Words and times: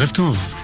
ערב 0.00 0.10
טוב. 0.10 0.54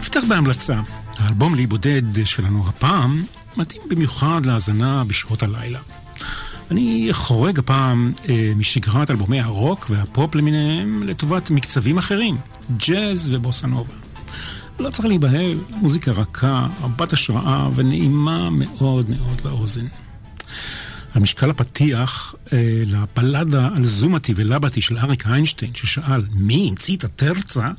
נפתח 0.00 0.20
בהמלצה. 0.28 0.80
האלבום 1.16 1.54
לי 1.54 1.66
בודד 1.66 2.02
שלנו 2.24 2.68
הפעם 2.68 3.24
מתאים 3.56 3.82
במיוחד 3.90 4.46
להאזנה 4.46 5.04
בשעות 5.04 5.42
הלילה. 5.42 5.78
אני 6.70 7.08
חורג 7.12 7.58
הפעם 7.58 8.12
אה, 8.28 8.52
משגרת 8.56 9.10
אלבומי 9.10 9.40
הרוק 9.40 9.86
והפופ 9.90 10.34
למיניהם 10.34 11.02
לטובת 11.02 11.50
מקצבים 11.50 11.98
אחרים, 11.98 12.36
ג'אז 12.76 13.30
ובוסה 13.32 13.66
נובה. 13.66 13.94
לא 14.78 14.90
צריך 14.90 15.08
להיבהל, 15.08 15.58
מוזיקה 15.70 16.10
רכה, 16.10 16.66
רבת 16.80 17.12
השראה 17.12 17.68
ונעימה 17.74 18.50
מאוד 18.50 19.10
מאוד 19.10 19.40
לאוזן. 19.44 19.86
על 21.14 21.22
משקל 21.22 21.50
הפתיח 21.50 22.34
אה, 22.52 22.82
לבלדה 22.86 23.68
על 23.76 23.84
זומתי 23.84 24.34
ולבתי 24.36 24.80
של 24.80 24.98
אריק 24.98 25.26
איינשטיין, 25.26 25.74
ששאל 25.74 26.22
מי 26.32 26.68
המציא 26.70 26.96
את 26.96 27.04
הטרצה, 27.04 27.70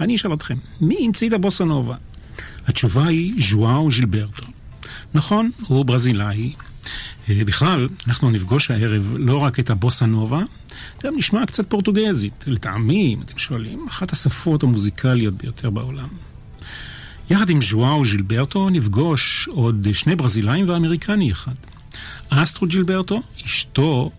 אני 0.00 0.16
אשאל 0.16 0.34
אתכם, 0.34 0.56
מי 0.80 0.96
המציא 1.04 1.28
את 1.28 1.32
הבוסה 1.32 1.64
נובה? 1.64 1.96
התשובה 2.66 3.06
היא 3.06 3.34
ז'ואאו 3.50 3.90
ז'ילברטו. 3.90 4.46
נכון, 5.14 5.50
הוא 5.66 5.84
ברזילאי. 5.84 6.52
אה, 7.28 7.44
בכלל, 7.44 7.88
אנחנו 8.06 8.30
נפגוש 8.30 8.70
הערב 8.70 9.14
לא 9.16 9.38
רק 9.38 9.60
את 9.60 9.70
הבוסה 9.70 10.06
נובה, 10.06 10.42
גם 11.04 11.16
נשמע 11.16 11.46
קצת 11.46 11.70
פורטוגזית. 11.70 12.44
לטעמי, 12.46 13.14
אם 13.14 13.22
אתם 13.22 13.38
שואלים, 13.38 13.86
אחת 13.88 14.12
השפות 14.12 14.62
המוזיקליות 14.62 15.34
ביותר 15.34 15.70
בעולם. 15.70 16.08
יחד 17.30 17.50
עם 17.50 17.62
ז'ואאו 17.62 18.04
ז'ילברטו 18.04 18.70
נפגוש 18.70 19.48
עוד 19.48 19.88
שני 19.92 20.16
ברזילאים 20.16 20.68
ואמריקני 20.68 21.32
אחד. 21.32 21.54
אסטרו 22.28 22.68
ג'ילברטו, 22.68 23.22
אשתו 23.44 24.10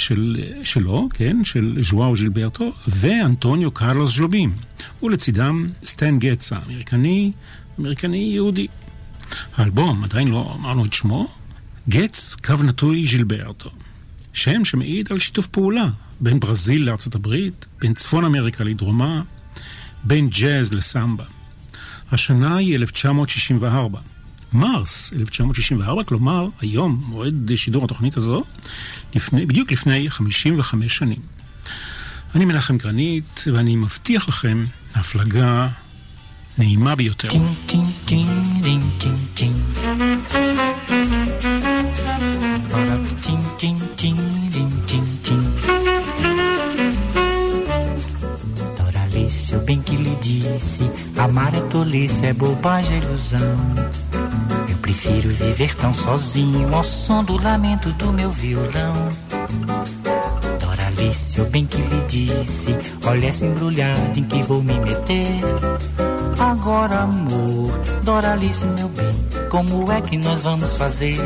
של, 0.00 0.36
שלו, 0.64 1.08
כן, 1.14 1.44
של 1.44 1.78
ז'ואאו 1.80 2.12
ג'ילברטו, 2.12 2.72
ואנטוניו 2.88 3.70
קרלוס 3.70 4.16
ז'ובים. 4.16 4.52
ולצידם 5.02 5.70
סטן 5.84 6.18
גץ 6.18 6.52
האמריקני, 6.52 7.32
אמריקני 7.80 8.30
יהודי. 8.34 8.66
האלבום, 9.56 10.04
עדיין 10.04 10.28
לא 10.28 10.56
אמרנו 10.58 10.84
את 10.84 10.92
שמו, 10.92 11.28
גץ 11.88 12.36
קו 12.44 12.54
נטוי 12.62 13.06
ז'ילברטו. 13.06 13.70
שם 14.32 14.64
שמעיד 14.64 15.12
על 15.12 15.18
שיתוף 15.18 15.46
פעולה 15.46 15.88
בין 16.20 16.40
ברזיל 16.40 16.82
לארצות 16.82 17.14
הברית, 17.14 17.66
בין 17.78 17.94
צפון 17.94 18.24
אמריקה 18.24 18.64
לדרומה, 18.64 19.22
בין 20.04 20.28
ג'אז 20.28 20.72
לסמבה. 20.72 21.24
השנה 22.12 22.56
היא 22.56 22.76
1964. 22.76 24.00
מרס 24.52 25.12
1964, 25.12 26.04
כלומר 26.04 26.48
היום, 26.60 27.04
מועד 27.06 27.52
שידור 27.56 27.84
התוכנית 27.84 28.16
הזו, 28.16 28.44
לפני, 29.14 29.46
בדיוק 29.46 29.72
לפני 29.72 30.10
55 30.10 30.96
שנים. 30.96 31.18
אני 32.34 32.44
מנחם 32.44 32.76
גרנית, 32.78 33.44
ואני 33.54 33.76
מבטיח 33.76 34.28
לכם 34.28 34.66
הפלגה 34.94 35.68
נעימה 36.58 36.94
ביותר. 36.94 37.28
Bem 49.66 49.82
que 49.82 49.96
lhe 49.96 50.16
disse, 50.16 50.84
amar 51.24 51.52
é 51.54 51.60
tolice, 51.72 52.26
é 52.26 52.32
bobagem, 52.32 52.96
é 52.96 52.98
ilusão. 53.02 54.09
Eu 54.80 54.82
prefiro 54.82 55.28
viver 55.28 55.74
tão 55.74 55.92
sozinho 55.92 56.74
ao 56.74 56.82
som 56.82 57.22
do 57.22 57.36
lamento 57.40 57.92
do 57.92 58.10
meu 58.14 58.30
violão. 58.30 59.10
Doralice, 60.58 61.38
o 61.42 61.44
bem 61.44 61.66
que 61.66 61.82
lhe 61.82 62.02
disse, 62.08 62.74
olha 63.04 63.26
essa 63.26 63.44
embrulhada 63.44 64.18
em 64.18 64.24
que 64.24 64.42
vou 64.42 64.62
me 64.62 64.72
meter. 64.80 65.42
Agora, 66.38 67.00
amor, 67.00 67.78
Doralice, 68.04 68.64
meu 68.64 68.88
bem, 68.88 69.12
como 69.50 69.92
é 69.92 70.00
que 70.00 70.16
nós 70.16 70.44
vamos 70.44 70.74
fazer? 70.76 71.18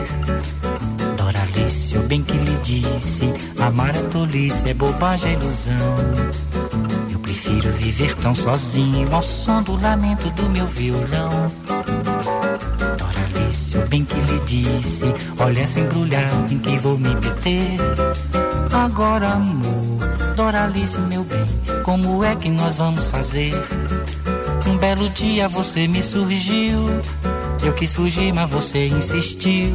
Doralice, 1.17 1.97
o 1.97 2.03
bem 2.03 2.25
que 2.25 2.37
lhe 2.37 2.59
disse, 2.59 3.33
amar 3.61 3.95
é 3.95 4.03
tolice, 4.03 4.69
é 4.69 4.75
bobagem, 4.75 5.31
é 5.31 5.35
ilusão. 5.35 5.97
Eu 7.09 7.21
prefiro 7.21 7.71
viver 7.75 8.17
tão 8.17 8.35
sozinho 8.35 9.15
ao 9.15 9.23
som 9.23 9.63
do 9.63 9.81
lamento 9.81 10.29
do 10.31 10.51
meu 10.51 10.67
violão. 10.67 11.53
Bem 13.95 14.05
que 14.05 14.15
lhe 14.17 14.41
disse, 14.41 15.05
olha 15.39 15.61
essa 15.61 15.79
embrulhada 15.79 16.53
em 16.53 16.59
que 16.59 16.77
vou 16.79 16.99
me 16.99 17.15
meter. 17.15 17.79
Agora, 18.73 19.35
amor, 19.35 20.35
Doralice, 20.35 20.99
meu 21.03 21.23
bem, 21.23 21.47
como 21.85 22.25
é 22.25 22.35
que 22.35 22.49
nós 22.49 22.77
vamos 22.77 23.07
fazer? 23.07 23.53
Um 24.67 24.77
belo 24.79 25.09
dia 25.11 25.49
você 25.49 25.87
me 25.87 26.03
surgiu. 26.03 26.81
Eu 27.65 27.73
quis 27.75 27.93
fugir, 27.93 28.35
mas 28.35 28.51
você 28.51 28.89
insistiu. 28.89 29.71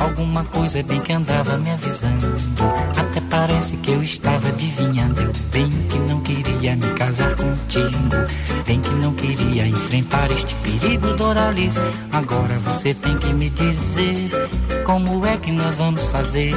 Alguma 0.00 0.42
coisa 0.42 0.82
bem 0.82 1.00
que 1.00 1.12
andava 1.12 1.58
me 1.58 1.70
avisando. 1.70 2.26
Até 2.96 3.20
parece 3.20 3.76
que 3.76 3.92
eu 3.92 4.02
estava 4.02 4.48
adivinhando. 4.48 5.22
Eu 5.22 5.32
bem 5.52 5.70
que 5.70 6.07
queria 6.28 6.76
me 6.76 6.92
casar 6.94 7.34
contigo. 7.36 7.98
Bem 8.66 8.80
que 8.80 8.90
não 8.90 9.14
queria 9.14 9.66
enfrentar 9.66 10.30
este 10.30 10.54
perigo, 10.56 11.14
Doralice. 11.16 11.80
Agora 12.12 12.58
você 12.58 12.92
tem 12.92 13.16
que 13.16 13.32
me 13.32 13.48
dizer 13.48 14.30
como 14.84 15.24
é 15.24 15.38
que 15.38 15.50
nós 15.50 15.76
vamos 15.76 16.08
fazer. 16.10 16.52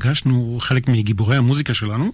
פגשנו 0.00 0.58
חלק 0.60 0.88
מגיבורי 0.88 1.36
המוזיקה 1.36 1.74
שלנו, 1.74 2.12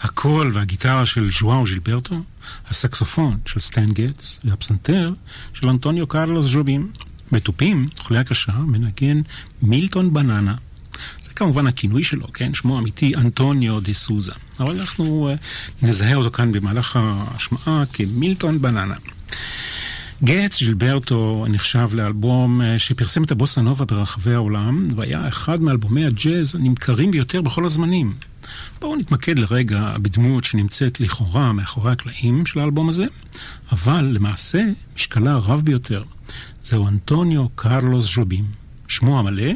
הקול 0.00 0.50
והגיטרה 0.52 1.06
של 1.06 1.30
ז'ואאו 1.30 1.66
ז'ילברטו, 1.66 2.22
הסקסופון 2.68 3.38
של 3.46 3.60
סטן 3.60 3.92
גטס 3.92 4.40
והפסנתר 4.44 5.12
של 5.54 5.68
אנטוניו 5.68 6.06
קרלוס 6.06 6.46
ז'ובים. 6.46 6.90
בתופים, 7.32 7.88
חולי 7.98 8.18
הקשה, 8.18 8.52
מנגן 8.52 9.20
מילטון 9.62 10.14
בננה. 10.14 10.54
זה 11.22 11.30
כמובן 11.30 11.66
הכינוי 11.66 12.04
שלו, 12.04 12.32
כן? 12.32 12.54
שמו 12.54 12.76
האמיתי 12.76 13.14
אנטוניו 13.16 13.80
דה 13.80 13.92
סוזה. 13.92 14.32
אבל 14.60 14.80
אנחנו 14.80 15.30
uh, 15.34 15.86
נזהה 15.86 16.14
אותו 16.14 16.30
כאן 16.30 16.52
במהלך 16.52 16.96
ההשמעה 16.96 17.82
כמילטון 17.92 18.62
בננה. 18.62 18.94
גץ 20.24 20.58
ג'ילברטו 20.58 21.46
נחשב 21.48 21.88
לאלבום 21.92 22.60
שפרסם 22.78 23.22
את 23.22 23.30
הבוסה 23.30 23.60
נובה 23.60 23.84
ברחבי 23.84 24.34
העולם, 24.34 24.88
והיה 24.96 25.28
אחד 25.28 25.62
מאלבומי 25.62 26.06
הג'אז 26.06 26.54
הנמכרים 26.54 27.10
ביותר 27.10 27.42
בכל 27.42 27.64
הזמנים. 27.64 28.14
בואו 28.80 28.96
נתמקד 28.96 29.38
לרגע 29.38 29.96
בדמות 30.02 30.44
שנמצאת 30.44 31.00
לכאורה 31.00 31.52
מאחורי 31.52 31.92
הקלעים 31.92 32.46
של 32.46 32.60
האלבום 32.60 32.88
הזה, 32.88 33.04
אבל 33.72 34.04
למעשה 34.12 34.62
משקלה 34.96 35.32
הרב 35.32 35.60
ביותר 35.64 36.02
זהו 36.64 36.88
אנטוניו 36.88 37.48
קרלוס 37.48 38.14
ז'ובים, 38.14 38.44
שמו 38.88 39.18
המלא, 39.18 39.52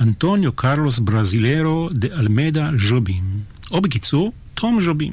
אנטוניו 0.00 0.52
קרלוס 0.52 0.98
ברזילרו 0.98 1.88
דה 1.92 2.08
אלמדה 2.18 2.70
ז'ובים, 2.88 3.24
או 3.70 3.80
בקיצור, 3.80 4.32
תום 4.54 4.80
ז'ובים. 4.80 5.12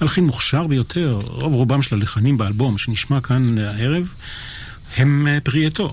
מלחין 0.00 0.24
מוכשר 0.24 0.66
ביותר, 0.66 1.20
רוב 1.24 1.54
רובם 1.54 1.82
של 1.82 1.96
הלחנים 1.96 2.38
באלבום 2.38 2.78
שנשמע 2.78 3.20
כאן 3.20 3.58
הערב, 3.58 4.14
הם 4.96 5.26
פרי 5.42 5.66
עטו. 5.66 5.92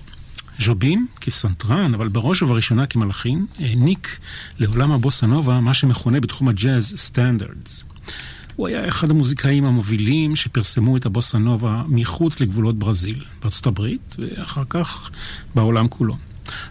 ז'ובים, 0.60 1.08
כפסנתרן, 1.22 1.94
אבל 1.94 2.08
בראש 2.08 2.42
ובראשונה 2.42 2.86
כמלחין, 2.86 3.46
העניק 3.60 4.18
לעולם 4.60 4.92
הבוסה 4.92 5.28
נובה 5.28 5.60
מה 5.60 5.74
שמכונה 5.74 6.20
בתחום 6.20 6.50
הג'אז 6.50 6.94
standards. 6.98 7.84
הוא 8.56 8.68
היה 8.68 8.88
אחד 8.88 9.12
המוזיקאים 9.12 9.66
המובילים 9.66 10.36
שפרסמו 10.36 10.98
את 10.98 11.06
הבוסה 11.06 11.38
נובה 11.38 11.84
מחוץ 11.88 12.40
לגבולות 12.40 12.80
ברזיל, 12.80 13.24
בארצות 13.42 13.68
הברית, 13.68 14.16
ואחר 14.20 14.64
כך 14.70 15.10
בעולם 15.56 15.88
כולו. 15.88 16.18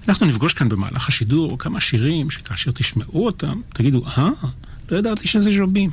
אנחנו 0.09 0.27
נפגוש 0.27 0.55
כאן 0.55 0.69
במהלך 0.69 1.09
השידור 1.09 1.59
כמה 1.59 1.81
שירים 1.81 2.31
שכאשר 2.31 2.71
תשמעו 2.71 3.27
אותם, 3.27 3.61
תגידו, 3.73 4.07
אה, 4.07 4.29
לא 4.91 4.99
ידעתי 4.99 5.29
שזה 5.29 5.51
ז'ובים. 5.51 5.91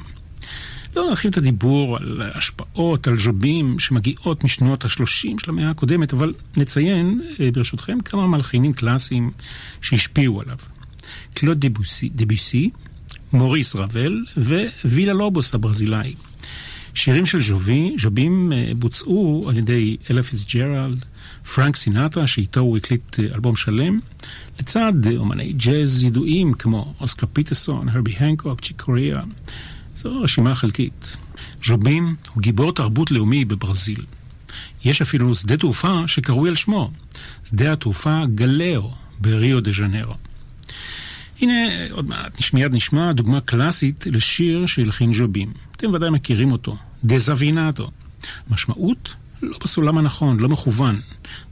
לא 0.95 1.09
נרחיב 1.09 1.31
את 1.31 1.37
הדיבור 1.37 1.97
על 1.97 2.21
השפעות, 2.35 3.07
על 3.07 3.19
ז'ובים 3.19 3.79
שמגיעות 3.79 4.43
משנות 4.43 4.85
ה-30 4.85 5.03
של 5.43 5.49
המאה 5.49 5.69
הקודמת, 5.69 6.13
אבל 6.13 6.33
נציין, 6.57 7.21
אה, 7.39 7.51
ברשותכם, 7.51 7.97
כמה 8.05 8.27
מלחינים 8.27 8.73
קלאסיים 8.73 9.31
שהשפיעו 9.81 10.41
עליו. 10.41 10.57
קלוד 11.33 11.65
דבוסי, 11.65 12.09
דבוסי 12.15 12.69
מוריס 13.33 13.75
רבל 13.75 14.25
ווילה 14.85 15.13
לובוס 15.13 15.53
הברזילאי. 15.55 16.13
שירים 16.93 17.25
של 17.25 17.41
ז'ובי, 17.41 17.95
ז'ובים 17.99 18.53
אה, 18.53 18.71
בוצעו 18.75 19.45
על 19.49 19.57
ידי 19.57 19.97
אלה 20.11 20.23
פיצג'רלד, 20.23 21.05
פרנק 21.55 21.75
סינטרה, 21.75 22.27
שאיתו 22.27 22.59
הוא 22.59 22.77
הקליט 22.77 23.19
אה, 23.19 23.25
אלבום 23.35 23.55
שלם, 23.55 23.99
לצד 24.59 24.93
אומני 25.17 25.53
ג'אז 25.53 26.03
ידועים 26.03 26.53
כמו 26.53 26.93
אוסקר 27.01 27.27
פיטרסון, 27.33 27.89
הרבי 27.89 28.15
הנקוק, 28.17 28.61
צ'יק 28.61 28.86
קוריאה. 28.86 29.21
זו 29.97 30.21
רשימה 30.21 30.55
חלקית. 30.55 31.17
ז'ובים 31.63 32.15
הוא 32.33 32.43
גיבור 32.43 32.73
תרבות 32.73 33.11
לאומי 33.11 33.45
בברזיל. 33.45 34.05
יש 34.85 35.01
אפילו 35.01 35.35
שדה 35.35 35.57
תעופה 35.57 36.07
שקרוי 36.07 36.49
על 36.49 36.55
שמו, 36.55 36.91
שדה 37.49 37.73
התעופה 37.73 38.21
גלאו 38.35 38.91
בריו 39.19 39.59
דה 39.59 39.71
ז'נרו. 39.71 40.13
הנה, 41.41 41.53
עוד 41.91 42.07
מעט, 42.09 42.39
מיד 42.53 42.73
נשמע 42.73 43.11
דוגמה 43.11 43.41
קלאסית 43.41 44.07
לשיר 44.07 44.65
שהלחין 44.65 45.13
ז'ובים. 45.13 45.53
אתם 45.75 45.93
ודאי 45.93 46.09
מכירים 46.09 46.51
אותו, 46.51 46.77
דזווינטו. 47.03 47.91
משמעות? 48.49 49.15
לא 49.41 49.57
בסולם 49.63 49.97
הנכון, 49.97 50.39
לא 50.39 50.49
מכוון. 50.49 51.01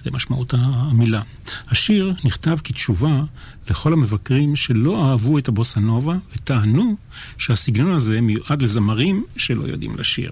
זה 0.04 0.12
משמעות 0.12 0.54
המילה. 0.58 1.22
השיר 1.68 2.14
נכתב 2.24 2.58
כתשובה 2.64 3.24
לכל 3.70 3.94
המבקרים 3.94 4.56
שלא 4.56 5.12
אהבו 5.12 5.38
את 5.38 5.48
הבוסה 5.48 5.80
נובה 5.80 6.16
וטענו 6.36 6.96
שהסגנון 7.38 7.94
הזה 7.94 8.22
מיועד 8.22 8.62
לזמרים 8.62 9.24
שלא 9.38 9.64
יודעים 9.64 9.96
לשיר. 9.98 10.32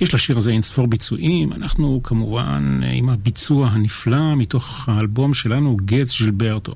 יש 0.00 0.14
לשיר 0.14 0.38
הזה 0.38 0.50
אין 0.50 0.62
ספור 0.62 0.86
ביצועים, 0.86 1.52
אנחנו 1.52 2.00
כמובן 2.02 2.80
עם 2.92 3.08
הביצוע 3.08 3.68
הנפלא 3.68 4.34
מתוך 4.36 4.88
האלבום 4.88 5.34
שלנו, 5.34 5.76
גץ 5.84 6.18
ז'ילברטו. 6.18 6.74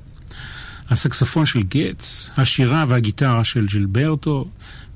הסקספון 0.89 1.45
של 1.45 1.63
גץ, 1.63 2.29
השירה 2.37 2.85
והגיטרה 2.87 3.43
של 3.43 3.67
ז'ילברטו, 3.69 4.47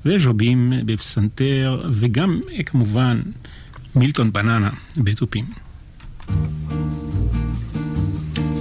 וז'ובים 0.04 0.72
בפסנתר, 0.86 1.82
וגם 1.92 2.40
כמובן 2.66 3.20
Milton 3.94 4.30
Banana, 4.30 4.74
Betupim. 4.96 5.46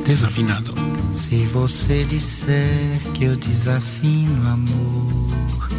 Desafinado. 0.06 0.76
Se 1.12 1.38
você 1.48 2.04
disser 2.04 3.00
que 3.16 3.24
eu 3.24 3.36
desafino, 3.36 4.48
amor, 4.48 5.70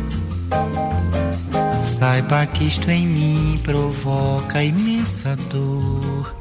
saiba 1.84 2.44
que 2.46 2.64
isto 2.64 2.90
em 2.90 3.06
mim 3.06 3.60
provoca 3.62 4.64
imensa 4.64 5.36
dor. 5.52 6.34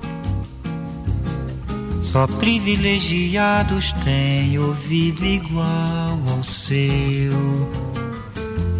Só 2.02 2.26
privilegiados 2.26 3.94
têm 4.04 4.58
ouvido 4.58 5.24
igual 5.24 6.20
ao 6.30 6.44
seu. 6.44 7.34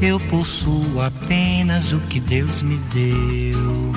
Eu 0.06 0.20
possuo 0.20 1.00
apenas 1.00 1.94
o 1.94 2.00
que 2.02 2.20
Deus 2.20 2.62
me 2.62 2.78
deu. 2.94 3.94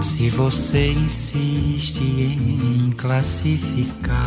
Se 0.00 0.30
você 0.30 0.92
insiste 0.92 2.00
em 2.00 2.92
classificar 2.96 4.24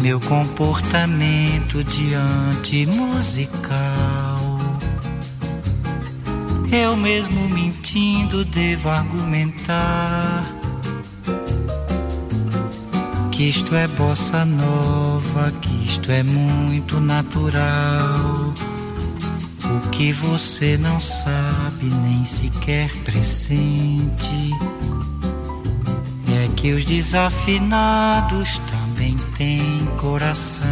meu 0.00 0.20
comportamento 0.20 1.82
diante 1.82 2.86
musical 2.86 4.38
eu 6.70 6.96
mesmo 6.96 7.48
mentindo 7.48 8.44
devo 8.44 8.90
argumentar 8.90 10.57
que 13.38 13.50
isto 13.50 13.72
é 13.76 13.86
bossa 13.86 14.44
nova, 14.44 15.52
que 15.60 15.84
isto 15.84 16.10
é 16.10 16.24
muito 16.24 16.98
natural. 16.98 18.52
O 19.64 19.90
que 19.90 20.10
você 20.10 20.76
não 20.76 20.98
sabe 20.98 21.84
nem 22.02 22.24
sequer 22.24 22.90
pressente 23.04 24.50
é 26.26 26.48
que 26.56 26.72
os 26.72 26.84
desafinados 26.84 28.60
também 28.66 29.16
têm 29.36 29.86
coração. 29.98 30.66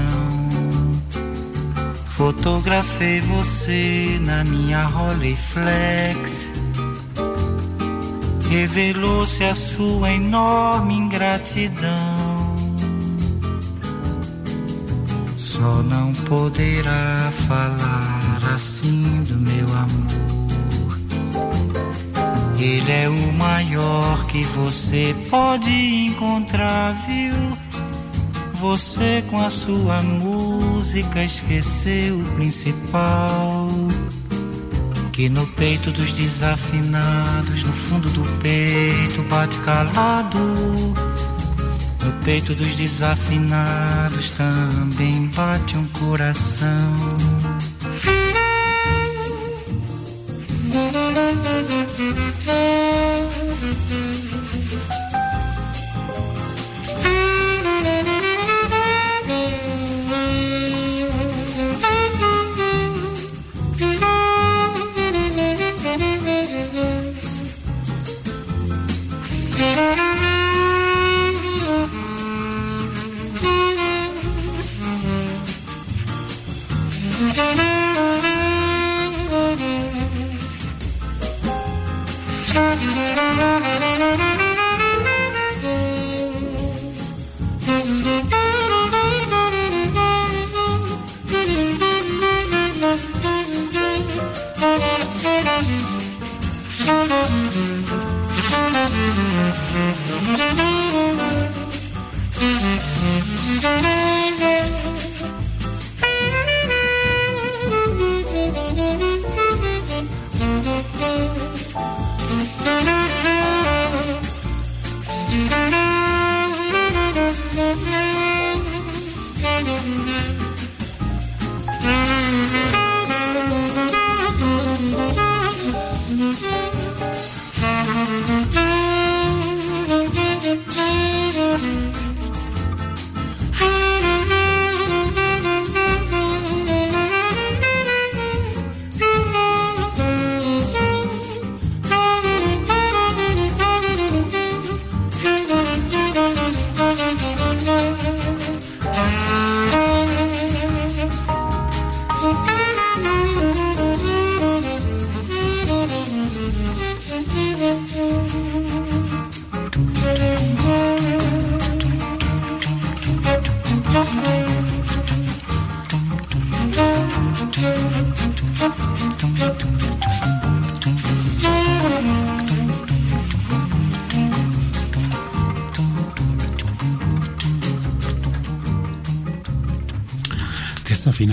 Fotografei 2.17 3.21
você 3.21 4.19
na 4.23 4.43
minha 4.43 4.87
Rolleiflex. 4.87 6.53
Revelou-se 8.51 9.45
a 9.45 9.55
sua 9.55 10.11
enorme 10.11 10.95
ingratidão. 10.97 12.16
Só 15.57 15.83
não 15.83 16.13
poderá 16.13 17.33
falar 17.49 18.41
assim 18.55 19.25
do 19.25 19.37
meu 19.39 19.67
amor. 19.75 21.01
Ele 22.59 22.93
é 22.93 23.09
o 23.09 23.33
maior 23.33 24.27
que 24.27 24.43
você 24.45 25.17
pode 25.31 25.71
encontrar, 25.71 26.93
viu? 27.07 27.33
Você 28.61 29.25
com 29.31 29.41
a 29.41 29.49
sua 29.49 30.03
música 30.03 31.25
esqueceu 31.25 32.19
o 32.19 32.25
principal. 32.35 33.69
Que 35.11 35.31
no 35.31 35.47
peito 35.47 35.91
dos 35.91 36.13
desafinados, 36.13 37.65
no 37.65 37.73
fundo 37.73 38.11
do 38.11 38.25
peito 38.41 39.23
bate 39.31 39.57
calado. 39.61 40.39
No 42.07 42.13
peito 42.25 42.55
dos 42.55 42.77
desafinados 42.77 44.31
também 44.31 45.27
bate 45.35 45.77
um 45.77 45.89
coração. 45.89 46.97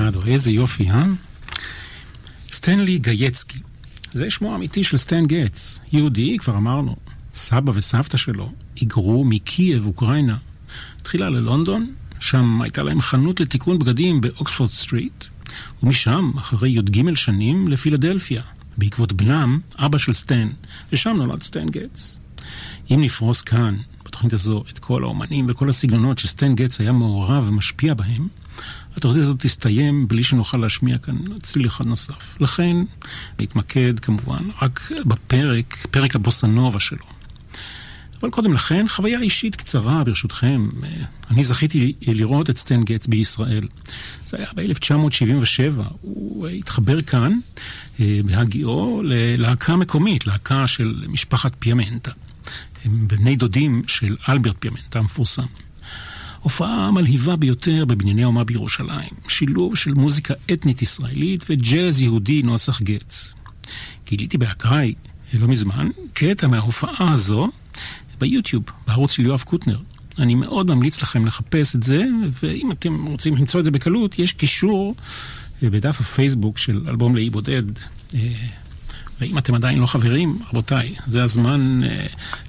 Desafinado, 0.03 0.25
איזה 0.25 0.51
יופי, 0.51 0.89
אה? 0.89 1.05
סטנלי 2.51 2.97
גייצקי, 2.97 3.59
זה 4.13 4.29
שמו 4.29 4.51
האמיתי 4.51 4.83
של 4.83 4.97
סטן 4.97 5.25
גץ, 5.25 5.79
יהודי, 5.91 6.37
כבר 6.39 6.57
אמרנו. 6.57 6.95
סבא 7.35 7.71
וסבתא 7.75 8.17
שלו 8.17 8.51
היגרו 8.75 9.23
מקייב, 9.23 9.85
אוקראינה. 9.85 10.37
תחילה 11.03 11.29
ללונדון, 11.29 11.93
שם 12.19 12.61
הייתה 12.61 12.83
להם 12.83 13.01
חנות 13.01 13.39
לתיקון 13.39 13.79
בגדים 13.79 14.21
באוקספורד 14.21 14.69
סטריט, 14.69 15.23
ומשם, 15.83 16.31
אחרי 16.37 16.69
י"ג 16.69 17.15
שנים, 17.15 17.67
לפילדלפיה, 17.67 18.41
בעקבות 18.77 19.13
בנם, 19.13 19.59
אבא 19.77 19.97
של 19.97 20.13
סטן, 20.13 20.49
ושם 20.91 21.13
נולד 21.17 21.43
סטן 21.43 21.69
גץ. 21.69 22.17
אם 22.91 23.01
נפרוס 23.01 23.41
כאן, 23.41 23.77
בתוכנית 24.05 24.33
הזו, 24.33 24.63
את 24.73 24.79
כל 24.79 25.03
האומנים 25.03 25.45
וכל 25.49 25.69
הסגנונות 25.69 26.19
שסטן 26.19 26.55
גץ 26.55 26.79
היה 26.79 26.91
מעורב 26.91 27.49
ומשפיע 27.49 27.93
בהם, 27.93 28.27
התוכנית 28.97 29.23
הזאת 29.23 29.39
תסתיים 29.39 30.07
בלי 30.07 30.23
שנוכל 30.23 30.57
להשמיע 30.57 30.97
כאן 30.97 31.15
צליל 31.41 31.67
אחד 31.67 31.85
נוסף. 31.85 32.35
לכן, 32.39 32.75
נתמקד 33.39 33.99
כמובן 33.99 34.43
רק 34.61 34.91
בפרק, 35.05 35.87
פרק 35.91 36.15
הבוסנובה 36.15 36.79
שלו. 36.79 37.05
אבל 38.23 38.31
קודם 38.31 38.53
לכן, 38.53 38.85
חוויה 38.87 39.19
אישית 39.19 39.55
קצרה, 39.55 40.03
ברשותכם. 40.03 40.69
אני 41.31 41.43
זכיתי 41.43 41.93
לראות 42.07 42.49
את 42.49 42.57
סטן 42.57 42.83
גטס 42.83 43.07
בישראל. 43.07 43.67
זה 44.25 44.37
היה 44.37 44.47
ב-1977. 44.55 45.81
הוא 46.01 46.47
התחבר 46.47 47.01
כאן, 47.01 47.39
אה, 47.99 48.19
בהגיעו, 48.25 49.01
ללהקה 49.05 49.75
מקומית, 49.75 50.27
להקה 50.27 50.67
של 50.67 51.03
משפחת 51.07 51.55
פיאמנטה. 51.59 52.11
הם 52.85 53.07
בני 53.07 53.35
דודים 53.35 53.81
של 53.87 54.15
אלברט 54.29 54.55
פיאמנטה 54.59 54.99
המפורסם. 54.99 55.45
הופעה 56.43 56.91
מלהיבה 56.91 57.35
ביותר 57.35 57.85
בבנייני 57.85 58.23
האומה 58.23 58.43
בירושלים. 58.43 59.09
שילוב 59.27 59.75
של 59.75 59.93
מוזיקה 59.93 60.33
אתנית 60.53 60.81
ישראלית 60.81 61.43
וג'אז 61.49 62.01
יהודי 62.01 62.41
נוסח 62.41 62.81
גץ. 62.81 63.33
גיליתי 64.07 64.37
באקראי, 64.37 64.93
לא 65.33 65.47
מזמן, 65.47 65.89
קטע 66.13 66.47
מההופעה 66.47 67.11
הזו 67.13 67.49
ביוטיוב, 68.19 68.63
בערוץ 68.87 69.11
של 69.11 69.25
יואב 69.25 69.41
קוטנר. 69.41 69.79
אני 70.19 70.35
מאוד 70.35 70.67
ממליץ 70.67 71.01
לכם 71.01 71.25
לחפש 71.25 71.75
את 71.75 71.83
זה, 71.83 72.03
ואם 72.43 72.71
אתם 72.71 73.05
רוצים 73.05 73.35
למצוא 73.35 73.59
את 73.59 73.65
זה 73.65 73.71
בקלות, 73.71 74.19
יש 74.19 74.33
קישור 74.33 74.95
אה, 75.63 75.69
בדף 75.69 75.99
הפייסבוק 75.99 76.57
של 76.57 76.81
אלבום 76.87 77.15
לאי 77.15 77.29
בודד. 77.29 77.63
אה, 78.15 78.19
ואם 79.21 79.37
אתם 79.37 79.55
עדיין 79.55 79.79
לא 79.79 79.87
חברים, 79.87 80.39
רבותיי, 80.49 80.95
זה 81.07 81.23
הזמן 81.23 81.81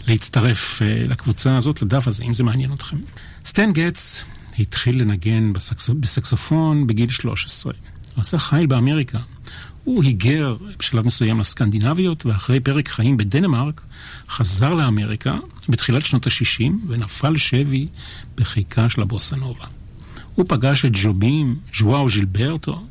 להצטרף 0.06 0.82
לקבוצה 1.08 1.56
הזאת, 1.56 1.82
לדף 1.82 2.08
הזה, 2.08 2.24
אם 2.24 2.34
זה 2.34 2.42
מעניין 2.42 2.72
אתכם. 2.72 2.96
סטן 3.44 3.72
גטס 3.72 4.24
התחיל 4.58 5.00
לנגן 5.00 5.52
בסקס... 5.52 5.90
בסקסופון 5.90 6.86
בגיל 6.86 7.10
13. 7.10 7.72
הוא 8.14 8.20
עשה 8.20 8.38
חייל 8.38 8.66
באמריקה. 8.66 9.18
הוא 9.84 10.04
היגר 10.04 10.56
בשלב 10.78 11.06
מסוים 11.06 11.40
לסקנדינביות, 11.40 12.26
ואחרי 12.26 12.60
פרק 12.60 12.88
חיים 12.88 13.16
בדנמרק, 13.16 13.82
חזר 14.28 14.74
לאמריקה 14.74 15.38
בתחילת 15.68 16.04
שנות 16.04 16.26
ה-60 16.26 16.72
ונפל 16.88 17.36
שבי 17.36 17.86
בחיקה 18.34 18.88
של 18.88 19.02
הבוסנובה. 19.02 19.64
הוא 20.34 20.46
פגש 20.48 20.84
את 20.84 20.90
ג'ובים, 20.94 21.56
ז'ואאו 21.78 22.08
ז'ילברטו, 22.08 22.86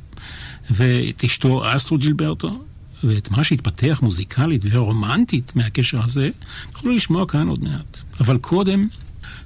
ואת 0.72 1.24
אשתו 1.24 1.76
אסטרו 1.76 1.98
ג'ילברטו, 1.98 2.64
ואת 3.04 3.32
מה 3.32 3.44
שהתפתח 3.44 4.00
מוזיקלית 4.02 4.62
ורומנטית 4.70 5.56
מהקשר 5.56 6.04
הזה, 6.04 6.30
תוכלו 6.72 6.96
לשמוע 6.96 7.28
כאן 7.28 7.48
עוד 7.48 7.64
מעט. 7.64 7.98
אבל 8.20 8.38
קודם, 8.38 8.88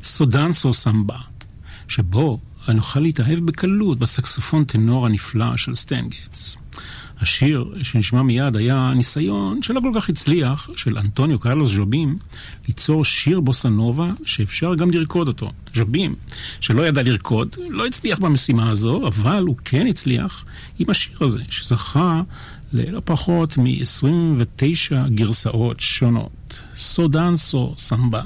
Só 0.03 0.23
Danço 0.23 0.73
Samba, 0.73 1.17
שבו 1.87 2.39
נוכל 2.73 2.99
להתאהב 2.99 3.39
בקלות 3.39 3.99
בסקסופון 3.99 4.63
טנור 4.65 5.05
הנפלא 5.05 5.57
של 5.57 5.75
סטן 5.75 6.10
גטס. 6.10 6.57
השיר 7.21 7.73
שנשמע 7.83 8.21
מיד 8.21 8.55
היה 8.55 8.93
ניסיון 8.95 9.61
שלא 9.61 9.79
כל 9.79 9.91
כך 9.95 10.09
הצליח 10.09 10.69
של 10.75 10.97
אנטוניו 10.97 11.39
קרלוס 11.39 11.71
ז'ובים 11.71 12.17
ליצור 12.67 13.05
שיר 13.05 13.39
בוסנובה 13.39 14.11
שאפשר 14.25 14.75
גם 14.75 14.91
לרקוד 14.91 15.27
אותו. 15.27 15.51
ז'ובים, 15.75 16.15
שלא 16.59 16.87
ידע 16.87 17.01
לרקוד, 17.01 17.55
לא 17.69 17.85
הצליח 17.85 18.19
במשימה 18.19 18.69
הזו, 18.69 19.07
אבל 19.07 19.43
הוא 19.47 19.55
כן 19.65 19.87
הצליח 19.87 20.45
עם 20.79 20.89
השיר 20.89 21.17
הזה, 21.21 21.41
שזכה 21.49 22.21
ללא 22.73 23.01
פחות 23.05 23.57
מ-29 23.57 25.09
גרסאות 25.09 25.79
שונות. 25.79 26.61
סודנסו 26.75 27.73
סמבה. 27.77 28.21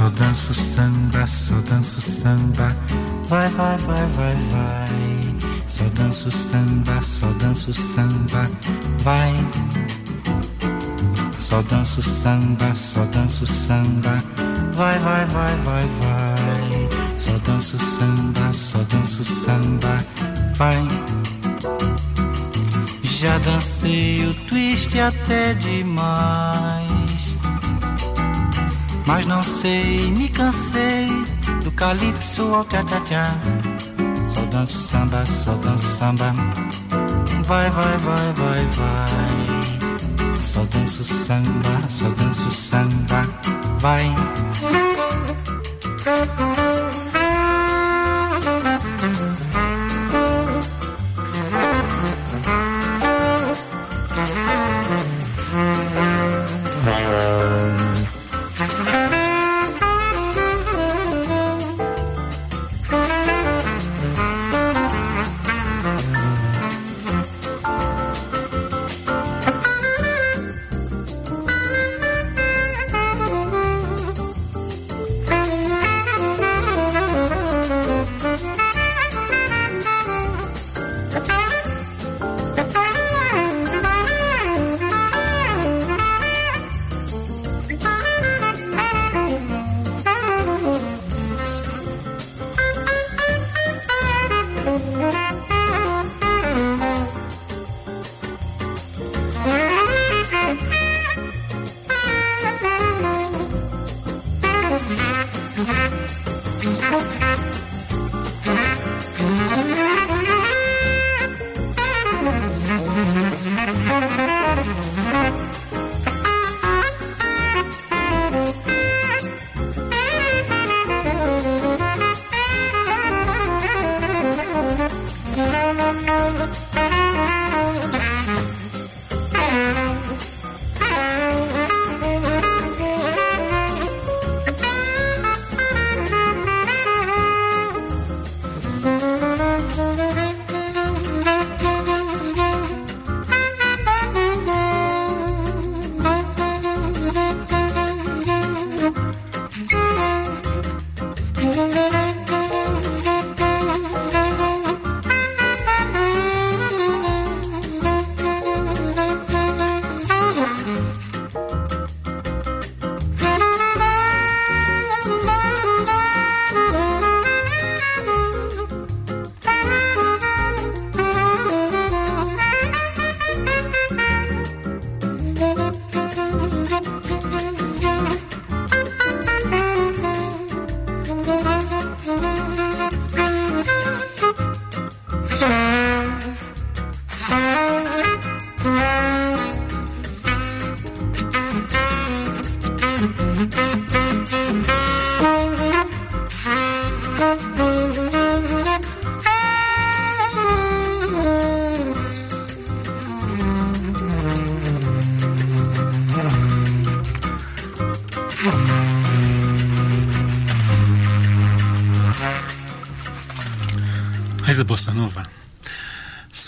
Só 0.00 0.08
danço 0.08 0.54
samba, 0.54 1.26
só 1.26 1.54
danço 1.68 2.00
samba. 2.00 2.74
Vai, 3.28 3.50
vai, 3.50 3.76
vai, 3.76 4.06
vai, 4.06 4.34
vai. 4.50 5.60
Só 5.68 5.84
danço 5.94 6.30
samba, 6.30 7.02
só 7.02 7.26
danço 7.32 7.74
samba. 7.74 8.50
Vai. 9.04 9.34
Só 11.38 11.60
danço 11.60 12.00
samba, 12.00 12.74
só 12.74 13.04
danço 13.12 13.46
samba. 13.46 14.16
Vai, 14.72 14.98
vai, 15.00 15.26
vai, 15.26 15.54
vai, 15.56 15.82
vai. 15.82 17.18
Só 17.18 17.36
danço 17.44 17.78
samba, 17.78 18.54
só 18.54 18.78
danço 18.84 19.22
samba. 19.22 19.98
Vai. 20.56 20.88
Já 23.02 23.36
dancei 23.40 24.26
o 24.26 24.34
twist 24.48 24.98
até 24.98 25.52
demais. 25.52 27.38
Mas 29.06 29.26
não 29.26 29.42
sei, 29.42 30.10
me 30.10 30.28
cansei 30.28 31.08
do 31.62 31.70
calypso 31.72 32.42
ao 32.54 32.64
tchá-tchá-tchá. 32.64 33.34
Só 34.26 34.40
danço 34.42 34.78
samba, 34.78 35.26
só 35.26 35.52
danço 35.54 35.86
samba. 35.86 36.34
Vai, 37.44 37.70
vai, 37.70 37.98
vai, 37.98 38.32
vai, 38.32 38.66
vai. 38.66 40.36
Só 40.36 40.64
danço 40.64 41.04
samba, 41.04 41.88
só 41.88 42.08
danço 42.10 42.50
samba. 42.50 43.22
Vai. 43.78 44.14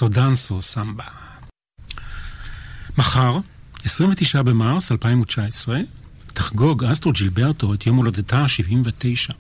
סודנסו 0.03 0.63
סמבה. 0.63 1.05
מחר, 2.99 3.39
29 3.85 4.43
במרס 4.43 4.93
2019, 4.93 5.79
תחגוג 6.27 6.85
אסטרו 6.85 7.13
ג'ילברטו 7.13 7.75
את 7.75 7.87
יום 7.87 7.97
הולדתה 7.97 8.39
ה-79. 8.39 9.33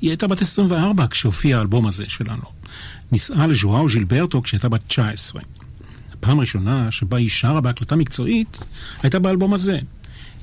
היא 0.00 0.10
הייתה 0.10 0.26
בת 0.26 0.40
24 0.40 1.06
כשהופיע 1.10 1.58
האלבום 1.58 1.86
הזה 1.86 2.04
שלנו. 2.08 2.42
נישאה 3.12 3.46
לז'ואאו 3.46 3.88
ז'ילברטו 3.88 4.42
כשהייתה 4.42 4.68
בת 4.68 4.80
19. 4.86 5.42
הפעם 6.12 6.38
הראשונה 6.38 6.90
שבה 6.90 7.18
היא 7.18 7.28
שרה 7.28 7.60
בהקלטה 7.60 7.96
מקצועית 7.96 8.58
הייתה 9.02 9.18
באלבום 9.18 9.54
הזה. 9.54 9.78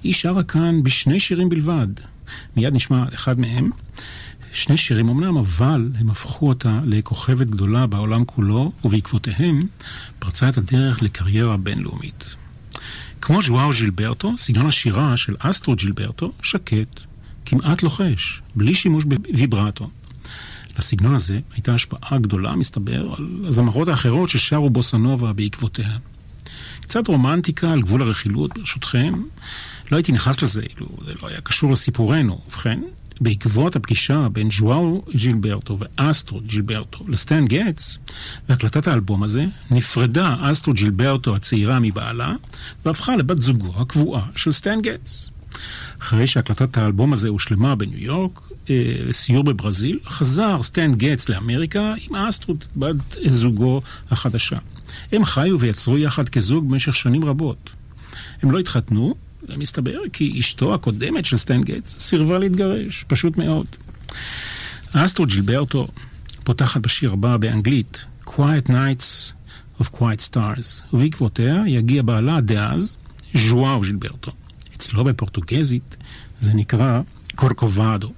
היא 0.03 0.13
שרה 0.13 0.43
כאן 0.43 0.83
בשני 0.83 1.19
שירים 1.19 1.49
בלבד. 1.49 1.87
מיד 2.55 2.73
נשמע 2.73 3.05
אחד 3.13 3.39
מהם. 3.39 3.69
שני 4.53 4.77
שירים 4.77 5.09
אמנם, 5.09 5.37
אבל 5.37 5.89
הם 5.99 6.09
הפכו 6.09 6.47
אותה 6.47 6.79
לכוכבת 6.85 7.47
גדולה 7.47 7.87
בעולם 7.87 8.25
כולו, 8.25 8.71
ובעקבותיהם 8.83 9.61
פרצה 10.19 10.49
את 10.49 10.57
הדרך 10.57 11.01
לקריירה 11.01 11.57
בינלאומית. 11.57 12.35
כמו 13.21 13.41
ז'ואאו 13.41 13.73
ז'ילברטו, 13.73 14.37
סגנון 14.37 14.65
השירה 14.65 15.17
של 15.17 15.35
אסטרו 15.39 15.75
ג'ילברטו 15.75 16.31
שקט, 16.41 17.01
כמעט 17.45 17.83
לוחש, 17.83 18.41
בלי 18.55 18.75
שימוש 18.75 19.03
בוויברטו. 19.03 19.89
לסגנון 20.79 21.15
הזה 21.15 21.39
הייתה 21.53 21.73
השפעה 21.73 22.17
גדולה, 22.17 22.55
מסתבר, 22.55 23.15
על 23.17 23.45
הזמרות 23.47 23.87
האחרות 23.87 24.29
ששרו 24.29 24.69
בוסנובה 24.69 25.33
בעקבותיה. 25.33 25.97
קצת 26.81 27.07
רומנטיקה 27.07 27.71
על 27.71 27.81
גבול 27.81 28.01
הרכילות, 28.01 28.57
ברשותכם. 28.57 29.13
לא 29.91 29.97
הייתי 29.97 30.11
נכנס 30.11 30.41
לזה, 30.41 30.61
אילו 30.61 30.87
זה 31.05 31.11
לא 31.21 31.27
היה 31.27 31.41
קשור 31.41 31.71
לסיפורנו. 31.71 32.41
ובכן, 32.47 32.79
בעקבות 33.21 33.75
הפגישה 33.75 34.27
בין 34.31 34.49
ז'ואאו 34.51 35.05
ג'ילברטו 35.15 35.77
ואסטרוד 35.79 36.39
ג'ילברטו 36.45 37.05
לסטן 37.07 37.47
גטס, 37.47 37.97
והקלטת 38.49 38.87
האלבום 38.87 39.23
הזה, 39.23 39.45
נפרדה 39.71 40.35
אסטרוד 40.41 40.73
ג'ילברטו 40.73 41.35
הצעירה 41.35 41.79
מבעלה, 41.79 42.33
והפכה 42.85 43.15
לבת 43.15 43.41
זוגו 43.41 43.73
הקבועה 43.75 44.25
של 44.35 44.51
סטן 44.51 44.81
גטס. 44.81 45.29
אחרי 46.01 46.27
שהקלטת 46.27 46.77
האלבום 46.77 47.13
הזה 47.13 47.27
הושלמה 47.29 47.75
בניו 47.75 47.99
יורק, 47.99 48.39
אה, 48.69 48.95
סיור 49.11 49.43
בברזיל, 49.43 49.99
חזר 50.07 50.63
סטן 50.63 50.95
גטס 50.95 51.29
לאמריקה 51.29 51.93
עם 52.09 52.15
אסטרוד, 52.15 52.65
בת 52.75 53.17
זוגו 53.27 53.81
החדשה. 54.11 54.57
הם 55.11 55.25
חיו 55.25 55.59
ויצרו 55.59 55.97
יחד 55.97 56.29
כזוג 56.29 56.69
במשך 56.69 56.95
שנים 56.95 57.25
רבות. 57.25 57.69
הם 58.41 58.51
לא 58.51 58.59
התחתנו, 58.59 59.15
ומסתבר 59.47 59.99
כי 60.13 60.39
אשתו 60.39 60.73
הקודמת 60.73 61.25
של 61.25 61.37
סטן 61.37 61.63
גטס 61.63 61.99
סירבה 61.99 62.37
להתגרש, 62.37 63.05
פשוט 63.07 63.37
מאוד. 63.37 63.65
אסטרו 64.93 65.25
ג'ילברטו 65.25 65.87
פותחת 66.43 66.81
בשיר 66.81 67.13
הבא 67.13 67.37
באנגלית, 67.37 68.05
Quiet 68.25 68.69
Nights 68.69 69.33
of 69.81 69.85
Quiet 69.85 70.31
Stars, 70.31 70.93
ובעקבותיה 70.93 71.63
יגיע 71.67 72.01
בעלה 72.01 72.41
דאז, 72.41 72.97
ז'ואאו 73.33 73.81
ג'ילברטו. 73.81 74.31
אצלו 74.75 75.03
בפורטוגזית 75.03 75.97
זה 76.41 76.53
נקרא 76.53 77.01
קורקובדו. 77.35 78.11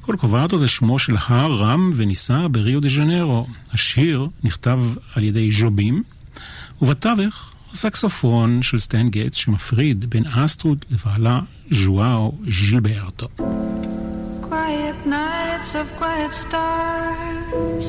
קורקובדו 0.00 0.58
זה 0.58 0.68
שמו 0.68 0.98
של 0.98 1.16
הר 1.26 1.52
רם 1.52 1.92
ונישא 1.96 2.46
בריו 2.50 2.80
דה 2.80 2.88
ז'נרו. 2.88 3.46
השיר 3.72 4.28
נכתב 4.44 4.80
על 5.14 5.22
ידי 5.22 5.50
ז'ובים, 5.50 6.02
ובתווך 6.82 7.54
הסקסופון 7.71 8.61
של 8.61 8.79
סטן 8.79 9.09
גטס 9.09 9.37
שמפריד 9.37 10.09
בין 10.09 10.27
אסטרוד 10.27 10.85
לבעלה 10.89 11.39
ז'ואאו 11.71 12.31
ז'ילברטו. 12.49 13.27
Quiet 14.41 14.99
nights 15.05 15.71
of 15.79 15.87
quiet 15.99 16.33
stars, 16.43 17.85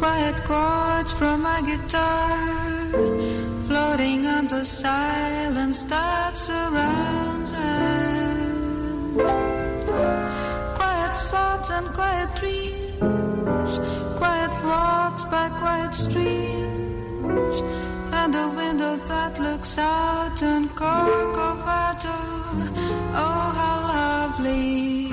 quiet 0.00 0.36
chords 0.48 1.12
from 1.18 1.36
my 1.48 1.60
guitar. 1.70 2.60
floating 3.70 4.26
on 4.26 4.48
the 4.48 4.64
silence 4.64 5.84
that 5.84 6.36
surrounds 6.36 7.52
us. 7.52 9.30
Quiet 10.78 11.14
thoughts 11.30 11.70
and 11.70 11.86
quiet 11.98 12.30
dreams, 12.40 13.70
quiet 14.18 14.52
walks 14.64 15.24
by 15.26 15.46
quiet 15.60 15.94
streams, 15.94 17.56
and 18.25 18.35
a 18.35 18.47
window 18.49 18.95
that 18.95 19.39
looks 19.39 19.77
out 19.77 20.41
on 20.41 20.67
Corcovado. 20.69 22.17
Oh, 23.23 23.51
how 23.57 23.77
lovely! 23.93 25.04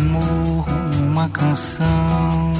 Amor 0.00 0.64
uma 0.98 1.28
canção 1.28 2.52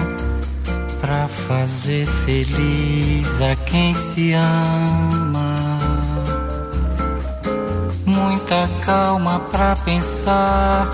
para 1.00 1.26
fazer 1.26 2.07
feliz 2.07 3.40
a 3.40 3.57
quem 3.64 3.94
se 3.94 4.33
ama. 4.33 5.79
Muita 8.05 8.68
calma 8.85 9.40
para 9.50 9.74
pensar 9.76 10.90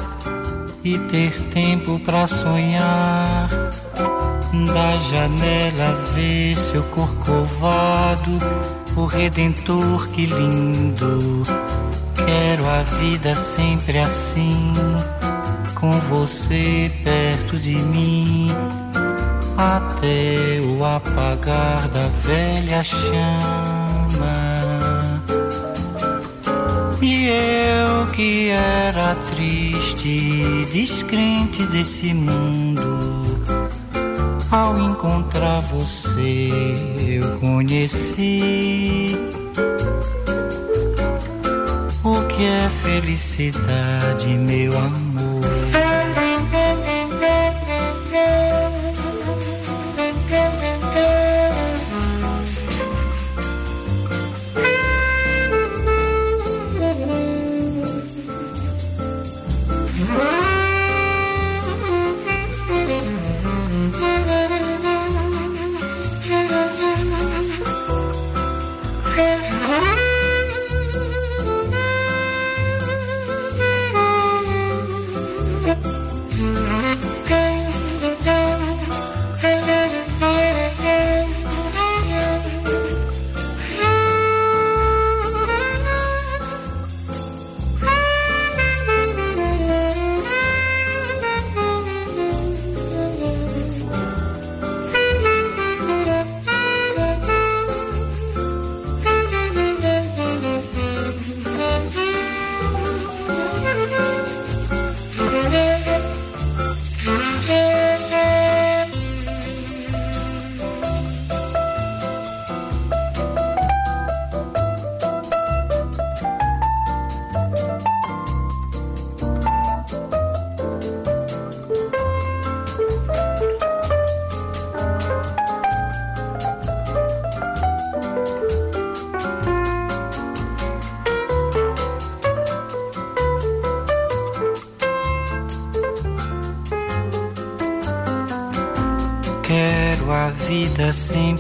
e 0.85 0.97
ter 0.99 1.33
tempo 1.51 1.99
para 2.01 2.27
sonhar. 2.27 3.49
Da 4.73 4.99
janela 4.99 5.95
ver 6.15 6.55
seu 6.57 6.83
corcovado, 6.85 8.39
o 8.97 9.05
redentor 9.05 10.09
que 10.09 10.27
lindo. 10.27 11.43
Quero 12.15 12.69
a 12.69 12.83
vida 12.83 13.35
sempre 13.35 13.99
assim 13.99 14.73
com 15.81 15.93
você 16.01 16.91
perto 17.05 17.59
de 17.59 17.77
mim 17.77 18.49
até 19.57 20.59
o 20.61 20.85
apagar 20.85 21.89
da 21.89 22.09
velha 22.09 22.83
chama. 22.83 24.37
E 27.01 27.27
eu 27.27 28.07
que 28.07 28.49
era 28.49 29.15
triste, 29.31 30.67
descrente 30.73 31.63
desse 31.67 32.13
mundo, 32.13 33.23
ao 34.51 34.79
encontrar 34.79 35.61
você 35.61 36.51
eu 36.99 37.39
conheci 37.39 39.17
o 42.03 42.23
que 42.29 42.45
é 42.45 42.69
felicidade, 42.83 44.29
meu 44.29 44.77
amor. 44.77 45.06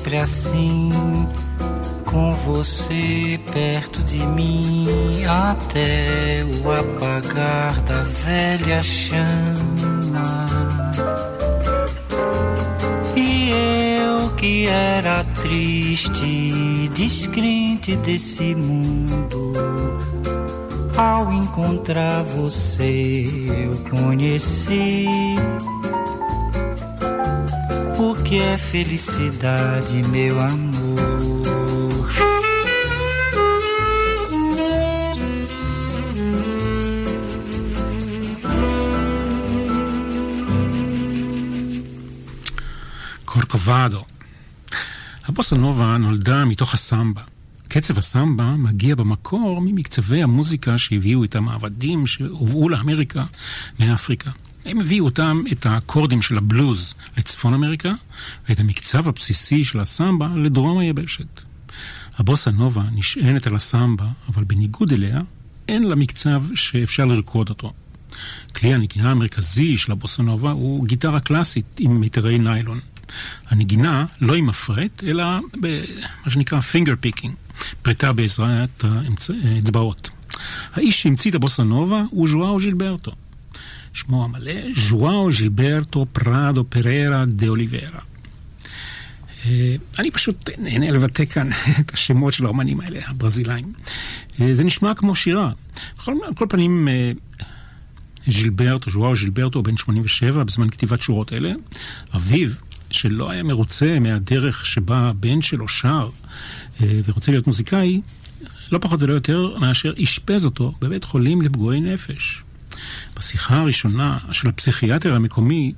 Sempre 0.06 0.18
assim, 0.18 0.88
com 2.04 2.30
você 2.36 3.40
perto 3.52 4.00
de 4.04 4.24
mim, 4.24 5.24
até 5.24 6.44
o 6.44 6.70
apagar 6.70 7.80
da 7.80 8.02
velha 8.04 8.80
chama. 8.84 10.46
E 13.16 13.50
eu 13.98 14.30
que 14.36 14.68
era 14.68 15.24
triste, 15.42 16.88
descrente 16.94 17.96
desse 17.96 18.54
mundo. 18.54 19.52
Ao 20.96 21.32
encontrar 21.32 22.22
você, 22.22 23.24
eu 23.48 23.76
conheci 23.90 25.04
que 28.36 28.42
é 28.42 28.58
felicidade, 28.58 29.94
meu 30.12 30.36
amor. 30.38 30.96
קורקובדו. 43.24 44.04
הבוסה 45.24 45.56
נובה 45.56 45.96
נולדה 45.98 46.44
מתוך 46.44 46.74
הסמבה. 46.74 47.22
קצב 47.68 47.98
הסמבה 47.98 48.44
מגיע 48.44 48.94
במקור 48.94 49.60
ממקצבי 49.60 50.22
המוזיקה 50.22 50.78
שהביאו 50.78 51.22
איתם 51.22 51.48
העבדים 51.48 52.06
שהובאו 52.06 52.68
לאמריקה 52.68 53.24
מאפריקה. 53.80 54.30
הם 54.66 54.80
הביאו 54.80 55.04
אותם, 55.04 55.42
את 55.52 55.66
האקורדים 55.66 56.22
של 56.22 56.38
הבלוז 56.38 56.94
לצפון 57.18 57.54
אמריקה, 57.54 57.90
ואת 58.48 58.60
המקצב 58.60 59.08
הבסיסי 59.08 59.64
של 59.64 59.80
הסמבה 59.80 60.28
לדרום 60.36 60.78
היבשת. 60.78 61.40
הבוסה 62.18 62.50
נובה 62.50 62.82
נשענת 62.92 63.46
על 63.46 63.56
הסמבה, 63.56 64.06
אבל 64.28 64.44
בניגוד 64.44 64.92
אליה, 64.92 65.20
אין 65.68 65.82
לה 65.82 65.96
מקצב 65.96 66.42
שאפשר 66.54 67.04
לרקוד 67.04 67.48
אותו. 67.48 67.72
כלי 68.56 68.74
הנגינה 68.74 69.10
המרכזי 69.10 69.76
של 69.76 69.92
הבוסה 69.92 70.22
נובה 70.22 70.50
הוא 70.50 70.86
גיטרה 70.86 71.20
קלאסית 71.20 71.64
עם 71.78 72.00
מיתרי 72.00 72.38
ניילון. 72.38 72.80
הנגינה 73.48 74.04
לא 74.20 74.34
עם 74.34 74.46
מפרט, 74.46 75.04
אלא 75.04 75.24
במה 75.60 76.30
שנקרא 76.30 76.60
finger 76.60 76.94
picking, 77.00 77.34
פריטה 77.82 78.12
בעזרת 78.12 78.84
האצבעות. 78.84 80.10
האיש 80.74 81.02
שהמציא 81.02 81.30
את 81.30 81.34
הבוסה 81.34 81.62
נובה 81.62 82.02
הוא 82.10 82.28
ז'ואאו 82.28 82.60
ז'ילברטו. 82.60 83.12
שמו 83.96 84.24
המלא, 84.24 84.52
ז'ואאו 84.76 85.32
ז'ילברטו 85.32 86.06
פרדו 86.12 86.64
פררה 86.64 87.24
דה 87.26 87.48
אוליברה. 87.48 88.00
אני 89.98 90.10
פשוט 90.12 90.50
נהנה 90.58 90.90
לבטא 90.90 91.24
כאן 91.24 91.50
את 91.80 91.94
השמות 91.94 92.32
של 92.32 92.44
האומנים 92.44 92.80
האלה, 92.80 93.00
הברזילאים. 93.06 93.72
אה, 94.40 94.54
זה 94.54 94.64
נשמע 94.64 94.94
כמו 94.94 95.14
שירה. 95.14 95.50
בכל, 95.98 96.14
כל 96.34 96.46
פנים, 96.48 96.88
ז'ילברטו, 98.26 98.90
ז'ואאו 98.90 99.16
ז'ילברטו, 99.16 99.62
בן 99.62 99.76
87, 99.76 100.44
בזמן 100.44 100.70
כתיבת 100.70 101.00
שורות 101.00 101.32
אלה, 101.32 101.52
אביו, 102.14 102.50
שלא 102.90 103.30
היה 103.30 103.42
מרוצה 103.42 104.00
מהדרך 104.00 104.66
שבה 104.66 104.98
הבן 104.98 105.42
שלו 105.42 105.68
שר 105.68 106.08
אה, 106.82 107.00
ורוצה 107.04 107.32
להיות 107.32 107.46
מוזיקאי, 107.46 108.00
לא 108.72 108.78
פחות 108.78 109.02
ולא 109.02 109.14
יותר 109.14 109.58
מאשר 109.58 109.92
אשפז 110.02 110.44
אותו 110.44 110.74
בבית 110.80 111.04
חולים 111.04 111.42
לפגועי 111.42 111.80
נפש. 111.80 112.42
בשיחה 113.16 113.56
הראשונה 113.56 114.18
של 114.32 114.48
הפסיכיאטר 114.48 115.14
המקומי 115.14 115.72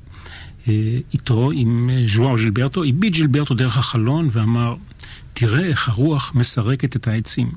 אה, 0.68 0.98
איתו, 1.12 1.50
עם 1.54 1.90
אה, 1.92 2.04
ז'ואר 2.06 2.36
ז'ילברטו, 2.36 2.84
הביט 2.84 3.14
ז'ילברטו 3.14 3.54
דרך 3.54 3.76
החלון 3.76 4.28
ואמר, 4.32 4.74
תראה 5.34 5.66
איך 5.66 5.88
הרוח 5.88 6.32
מסרקת 6.34 6.96
את 6.96 7.08
העצים. 7.08 7.52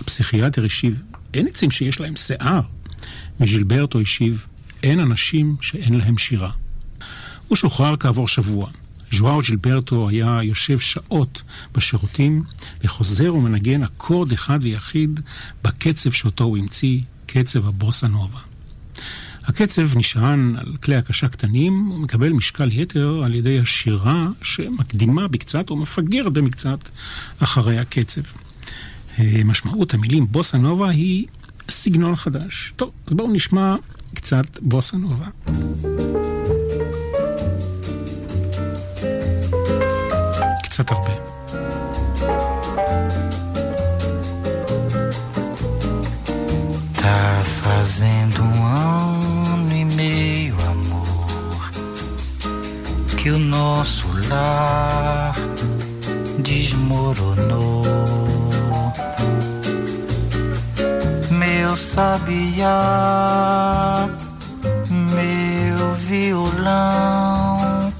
הפסיכיאטר 0.00 0.64
השיב, 0.64 1.02
אין 1.34 1.46
עצים 1.46 1.70
שיש 1.70 2.00
להם 2.00 2.16
שיער. 2.16 2.60
וז'ילברטו 3.40 4.00
השיב, 4.00 4.46
אין 4.82 5.00
אנשים 5.00 5.56
שאין 5.60 5.94
להם 5.94 6.18
שירה. 6.18 6.50
הוא 7.48 7.56
שוחרר 7.56 7.96
כעבור 7.96 8.28
שבוע. 8.28 8.70
ז'ואר 9.12 9.40
ג'ילברטו 9.42 10.08
היה 10.08 10.40
יושב 10.42 10.78
שעות 10.78 11.42
בשירותים 11.74 12.42
וחוזר 12.84 13.34
ומנגן 13.34 13.82
אקורד 13.82 14.32
אחד 14.32 14.58
ויחיד 14.62 15.20
בקצב 15.64 16.12
שאותו 16.12 16.44
הוא 16.44 16.58
המציא, 16.58 17.00
קצב 17.26 17.68
הבוסה 17.68 18.08
נובה. 18.08 18.38
הקצב 19.46 19.96
נשען 19.96 20.56
על 20.56 20.76
כלי 20.82 20.96
הקשה 20.96 21.28
קטנים 21.28 21.90
ומקבל 21.90 22.28
משקל 22.32 22.72
יתר 22.72 23.20
על 23.24 23.34
ידי 23.34 23.60
השירה 23.60 24.24
שמקדימה 24.42 25.28
בקצת 25.28 25.70
או 25.70 25.76
מפגרת 25.76 26.32
במקצת 26.32 26.78
אחרי 27.38 27.78
הקצב. 27.78 28.20
אה, 29.18 29.40
משמעות 29.44 29.94
המילים 29.94 30.26
בוסה 30.30 30.58
נובה 30.58 30.88
היא 30.90 31.26
סגנון 31.68 32.16
חדש. 32.16 32.72
טוב, 32.76 32.90
אז 33.06 33.14
בואו 33.14 33.32
נשמע 33.32 33.76
קצת 34.14 34.60
בוסה 34.60 34.96
נובה. 34.96 35.26
קצת 40.62 40.90
הרבה. 40.90 41.14
Tá 47.00 47.40
fazendo 47.60 48.42
um 48.42 49.03
que 53.24 53.30
o 53.30 53.38
nosso 53.38 54.06
lar 54.28 55.34
desmoronou. 56.40 57.82
Meu 61.30 61.74
sabiá, 61.74 62.76
meu 64.90 65.94
violão 65.94 67.94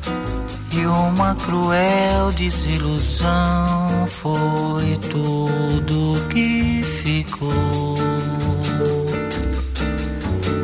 uma 0.86 1.34
cruel 1.36 2.30
desilusão 2.32 4.06
foi 4.06 4.98
tudo 5.10 6.20
que 6.28 6.82
ficou. 6.84 7.94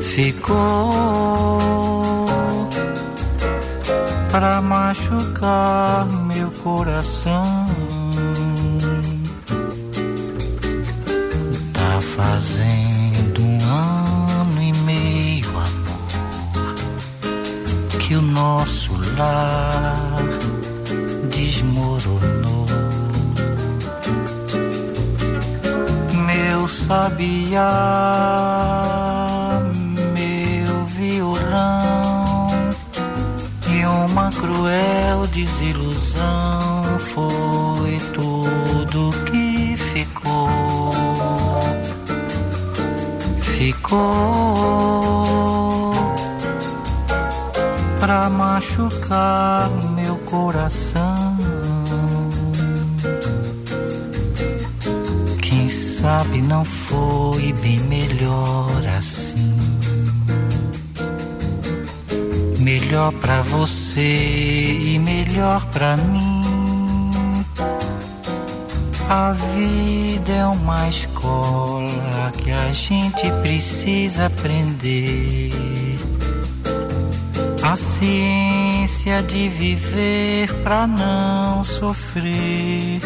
Ficou 0.03 2.10
para 4.31 4.61
machucar 4.63 6.07
meu 6.27 6.51
coração. 6.63 7.67
Tá 11.73 12.01
fazendo 12.01 13.43
um 13.43 13.59
ano 13.65 14.63
e 14.63 14.73
meio, 14.85 15.49
amor, 15.49 16.75
que 17.99 18.15
o 18.15 18.23
nosso 18.23 18.93
lar 19.17 20.17
desmoronou. 21.29 22.67
Meu 26.27 26.69
sabiá, 26.69 27.71
uma 34.11 34.31
cruel 34.31 35.27
desilusão 35.29 36.99
foi 36.99 37.99
tudo 38.13 39.11
que 39.27 39.77
ficou. 39.77 40.91
Ficou 43.43 44.01
pra 48.01 48.29
machucar 48.31 49.71
meu 49.95 50.17
coração. 50.17 51.37
Quem 55.41 55.69
sabe 55.69 56.43
não 56.43 56.65
foi 56.65 57.53
bem 57.61 57.79
melhor 57.81 58.87
assim. 58.99 59.20
Melhor 62.91 63.13
pra 63.13 63.41
você 63.43 64.81
e 64.83 64.99
melhor 64.99 65.65
pra 65.67 65.97
mim. 65.97 67.47
A 69.09 69.33
vida 69.33 70.33
é 70.33 70.45
uma 70.47 70.89
escola 70.89 72.33
que 72.37 72.51
a 72.51 72.73
gente 72.73 73.31
precisa 73.43 74.27
aprender 74.27 75.53
a 77.63 77.77
ciência 77.77 79.23
de 79.23 79.49
viver 79.49 80.53
pra 80.65 80.85
não 80.85 81.63
sofrer. 81.63 82.99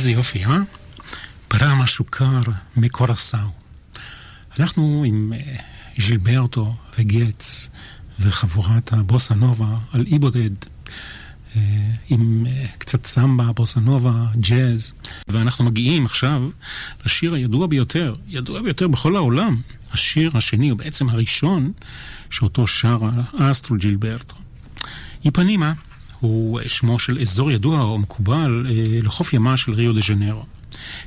איזה 0.00 0.12
יופי, 0.12 0.44
אה? 0.44 0.58
ברא 1.50 1.74
משהו 1.74 2.04
קר 2.04 2.40
מקורסאו. 2.76 3.38
אנחנו 4.58 5.04
עם 5.06 5.32
uh, 5.36 6.02
ז'ילברטו 6.02 6.74
וגץ 6.98 7.70
וחבורת 8.20 8.92
הבוסה 8.92 9.34
נובה 9.34 9.78
על 9.92 10.04
אי 10.06 10.18
בודד. 10.18 10.50
uh, 10.60 11.56
עם 12.08 12.46
uh, 12.46 12.78
קצת 12.78 13.06
סמבה, 13.06 13.52
בוסה 13.52 13.80
נובה, 13.80 14.26
ג'אז, 14.36 14.92
ואנחנו 15.28 15.64
מגיעים 15.64 16.04
עכשיו 16.04 16.50
לשיר 17.06 17.34
הידוע 17.34 17.66
ביותר, 17.66 18.14
ידוע 18.28 18.62
ביותר 18.62 18.88
בכל 18.88 19.16
העולם. 19.16 19.60
השיר 19.92 20.30
השני, 20.34 20.68
הוא 20.68 20.78
בעצם 20.78 21.08
הראשון, 21.08 21.72
שאותו 22.30 22.66
שר 22.66 22.98
אסטרו 23.38 23.76
ג'ילברטו. 23.76 24.36
איפנימה 25.24 25.72
הוא 26.20 26.60
שמו 26.66 26.98
של 26.98 27.18
אזור 27.20 27.50
ידוע 27.50 27.80
או 27.80 27.98
מקובל 27.98 28.66
אה, 28.68 28.98
לחוף 29.02 29.32
ימה 29.32 29.56
של 29.56 29.72
ריו 29.72 29.92
דה 29.92 30.00
ז'נרו. 30.00 30.44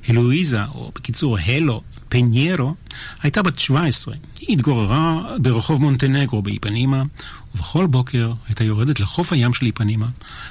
הלואיזה, 0.07 0.65
או 0.65 0.91
בקיצור 0.95 1.37
הלו 1.45 1.81
פניירו, 2.09 2.75
הייתה 3.21 3.41
בת 3.41 3.59
17. 3.59 4.15
היא 4.39 4.53
התגוררה 4.57 5.21
ברחוב 5.41 5.81
מונטנגרו 5.81 6.41
באיפנימה, 6.41 7.03
ובכל 7.55 7.85
בוקר 7.85 8.33
הייתה 8.47 8.63
יורדת 8.63 8.99
לחוף 8.99 9.33
הים 9.33 9.53
של 9.53 9.65
איפנימה, 9.65 10.07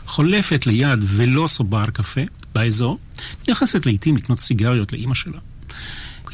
חולפת 0.07 0.67
ליד 0.67 0.99
ולוסו 1.03 1.65
בר 1.65 1.87
קפה 1.87 2.21
באזור, 2.55 2.99
נכנסת 3.49 3.87
לעיתים 3.87 4.17
לקנות 4.17 4.41
סיגריות 4.41 4.93
לאימא 4.93 5.15
שלה. 5.15 5.39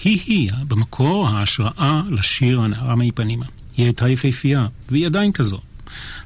היא-היא, 0.04 0.50
במקור, 0.68 1.28
ההשראה 1.28 2.02
לשיר 2.10 2.60
הנערה 2.60 2.94
מאיפנימה. 2.94 3.46
היא 3.76 3.84
הייתה 3.84 4.08
יפהפייה, 4.08 4.66
והיא 4.90 5.06
עדיין 5.06 5.32
כזו. 5.32 5.60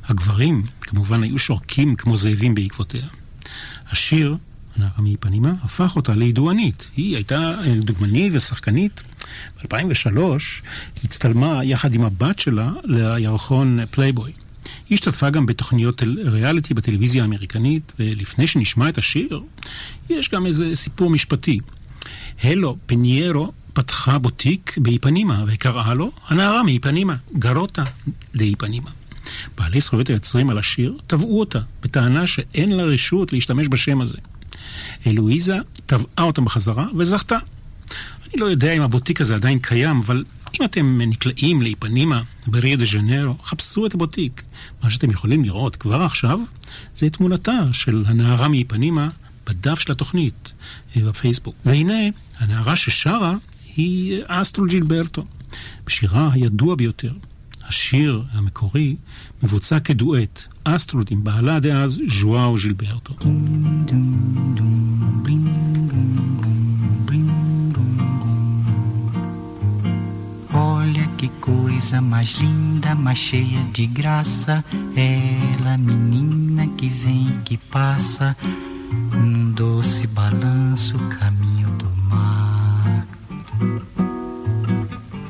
הגברים 0.04 0.62
כמובן 0.80 1.22
היו 1.22 1.38
שורקים 1.38 1.96
כמו 1.96 2.16
זאבים 2.16 2.54
בעקבותיה. 2.54 3.06
השיר, 3.90 4.36
הנערה 4.76 5.02
מאיפנימה, 5.02 5.52
הפך 5.62 5.96
אותה 5.96 6.12
לידוענית. 6.12 6.88
היא 6.96 7.14
הייתה 7.14 7.54
דוגמנית 7.78 8.32
ושחקנית. 8.34 9.02
ב-2003 9.62 10.18
הצטלמה 11.04 11.64
יחד 11.64 11.94
עם 11.94 12.04
הבת 12.04 12.38
שלה 12.38 12.70
לירחון 12.84 13.78
פלייבוי. 13.90 14.32
היא 14.88 14.96
השתתפה 14.96 15.30
גם 15.30 15.46
בתוכניות 15.46 16.02
ריאליטי 16.24 16.74
בטלוויזיה 16.74 17.22
האמריקנית, 17.22 17.92
ולפני 17.98 18.46
שנשמע 18.46 18.88
את 18.88 18.98
השיר, 18.98 19.42
יש 20.10 20.28
גם 20.28 20.46
איזה 20.46 20.70
סיפור 20.74 21.10
משפטי. 21.10 21.60
הלו 22.42 22.76
פיניירו 22.86 23.52
פתחה 23.72 24.18
בוטיק 24.18 24.78
באיפנימה 24.78 25.44
וקראה 25.46 25.94
לו 25.94 26.12
הנערה 26.28 26.62
מאיפנימה, 26.62 27.16
Garota 27.38 27.84
לאיפנימה. 28.34 28.90
בעלי 29.58 29.80
זכויות 29.80 30.08
היוצרים 30.08 30.50
על 30.50 30.58
השיר 30.58 30.98
תבעו 31.06 31.40
אותה, 31.40 31.60
בטענה 31.82 32.26
שאין 32.26 32.72
לה 32.72 32.82
רשות 32.82 33.32
להשתמש 33.32 33.66
בשם 33.70 34.00
הזה. 34.00 34.18
אלואיזה 35.06 35.56
תבעה 35.86 36.24
אותם 36.24 36.44
בחזרה 36.44 36.86
וזכתה. 36.96 37.38
אני 38.28 38.40
לא 38.40 38.46
יודע 38.46 38.72
אם 38.72 38.82
הבוטיק 38.82 39.20
הזה 39.20 39.34
עדיין 39.34 39.58
קיים, 39.58 39.96
אבל 39.96 40.24
אם 40.60 40.64
אתם 40.64 41.00
נקלעים 41.00 41.62
לאיפנימה 41.62 42.22
בריה 42.46 42.76
דה 42.76 42.84
ז'נרו, 42.84 43.34
חפשו 43.44 43.86
את 43.86 43.94
הבוטיק. 43.94 44.42
מה 44.82 44.90
שאתם 44.90 45.10
יכולים 45.10 45.44
לראות 45.44 45.76
כבר 45.76 46.02
עכשיו, 46.02 46.40
זה 46.94 47.10
תמונתה 47.10 47.60
של 47.72 48.04
הנערה 48.06 48.48
מאיפנימה 48.48 49.08
בדף 49.46 49.78
של 49.78 49.92
התוכנית 49.92 50.52
אה, 50.96 51.02
בפייסבוק. 51.02 51.54
והנה, 51.64 52.00
הנערה 52.38 52.76
ששרה 52.76 53.34
היא 53.76 54.22
אסטרו 54.26 54.64
ג'ילברטו, 54.64 55.24
בשירה 55.86 56.30
הידוע 56.32 56.74
ביותר, 56.74 57.12
השיר 57.71 58.23
המקורי 58.31 58.95
מבוצע 59.43 59.79
כדואט, 59.79 60.47
אסטרוד 60.63 61.07
עם 61.11 61.23
בעלה 61.23 61.59
דאז 61.59 61.99
ז'ואאו 62.07 62.57
ז'ילברטו. 62.57 63.13
Olha 70.53 71.05
que 71.19 71.29
coisa 71.49 72.01
mais 72.01 72.29
linda, 72.43 72.91
mais 72.95 73.19
cheia 73.27 73.61
de 73.75 73.85
graça. 73.99 74.55
Ela, 74.95 75.77
menina 75.77 76.65
que 76.77 76.89
vem 77.01 77.27
e 77.33 77.37
que 77.45 77.57
passa, 77.57 78.35
num 79.13 79.51
doce 79.51 80.07
balanço, 80.07 80.95
caminho 81.17 81.60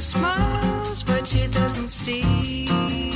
smiles, 0.00 1.02
but 1.04 1.26
she 1.26 1.46
doesn't 1.48 1.90
see. 1.90 3.09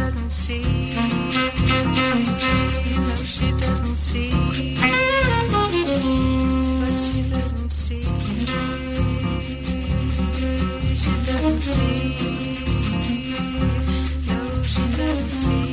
doesn't 0.00 0.30
see. 0.30 0.62
You 2.90 2.98
know 3.06 3.20
she 3.36 3.48
doesn't 3.64 3.98
see. 4.08 4.30
But 6.80 6.94
she 7.06 7.20
doesn't 7.34 7.70
see. 7.82 8.04
She 11.02 11.12
doesn't 11.28 11.62
see. 11.72 12.02
No, 14.28 14.40
she 14.72 14.84
doesn't 15.00 15.34
see. 15.42 15.68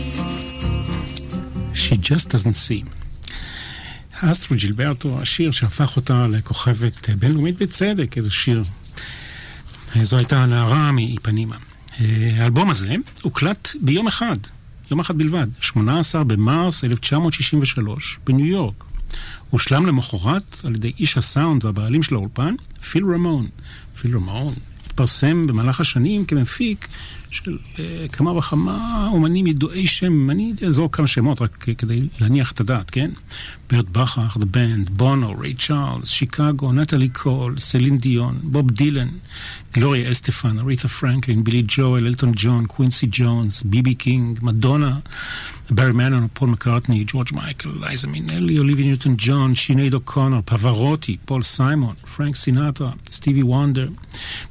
She 1.73 1.95
just 1.97 2.25
doesn't 2.29 2.57
see. 2.67 2.83
אסטרו 4.21 4.57
ג'ילברטו, 4.57 5.19
השיר 5.21 5.51
שהפך 5.51 5.95
אותה 5.95 6.27
לכוכבת 6.27 7.09
בינלאומית 7.09 7.57
בצדק, 7.57 8.17
איזה 8.17 8.31
שיר. 8.31 8.63
זו 10.01 10.17
הייתה 10.17 10.43
הנערה 10.43 10.91
מאיפנימה. 10.91 11.57
אה, 11.99 12.35
האלבום 12.37 12.69
הזה 12.69 12.95
הוקלט 13.21 13.69
ביום 13.81 14.07
אחד, 14.07 14.35
יום 14.91 14.99
אחד 14.99 15.17
בלבד, 15.17 15.47
18 15.59 16.23
במרס 16.23 16.83
1963, 16.83 18.19
בניו 18.25 18.45
יורק. 18.45 18.83
הושלם 19.49 19.85
למחרת 19.85 20.57
על 20.63 20.75
ידי 20.75 20.91
איש 20.99 21.17
הסאונד 21.17 21.65
והבעלים 21.65 22.03
של 22.03 22.15
האולפן, 22.15 22.55
פיל 22.91 23.03
רמון. 23.13 23.47
פיל 24.01 24.15
רמון 24.15 24.53
התפרסם 24.99 25.47
במהלך 25.47 25.81
השנים 25.81 26.25
כמפיק 26.25 26.87
של 27.31 27.57
אה, 27.79 28.05
כמה 28.11 28.31
וכמה 28.31 29.07
אומנים 29.11 29.47
ידועי 29.47 29.87
שם, 29.87 30.29
אני 30.29 30.53
אזכיר 30.65 30.91
כמה 30.91 31.07
שמות 31.07 31.41
רק 31.41 31.57
כדי 31.77 32.01
להניח 32.19 32.51
את 32.51 32.59
הדעת, 32.59 32.89
כן? 32.89 33.11
ברט 33.71 33.85
בכרך, 33.89 34.37
The 34.37 34.55
Band, 34.55 34.91
בונו, 34.91 35.39
ריי 35.39 35.53
צ'ארלס, 35.53 36.09
שיקגו, 36.09 36.71
נטלי 36.71 37.09
קול, 37.09 37.57
סלין 37.57 37.97
דיון, 37.97 38.39
בוב 38.43 38.71
דילן, 38.71 39.07
גלוריה 39.73 40.11
אסטפן, 40.11 40.59
אריתה 40.59 40.87
פרנקלין, 40.87 41.43
בילי 41.43 41.63
ג'ואל, 41.67 42.07
אלטון 42.07 42.31
ג'ון, 42.35 42.65
קווינסי 42.65 43.07
ג'ונס, 43.11 43.63
ביבי 43.63 43.95
קינג, 43.95 44.39
מדונה, 44.41 44.97
ברי 45.69 45.91
מנילו, 45.91 46.27
פול 46.33 46.49
מקארטני, 46.49 47.03
ג'ורג' 47.07 47.27
מייקל, 47.33 47.69
לייזה 47.83 48.07
מינלי, 48.07 48.59
אוליביה 48.59 48.83
ניוטון 48.83 49.15
ג'ון, 49.17 49.55
שינייד 49.55 49.93
אוקונר, 49.93 50.39
פברוטי, 50.45 51.17
פול 51.25 51.41
סיימון, 51.41 51.95
פרנק 52.15 52.35
סינטרה, 52.35 52.91
סטיבי 53.11 53.43
וונדר, 53.43 53.89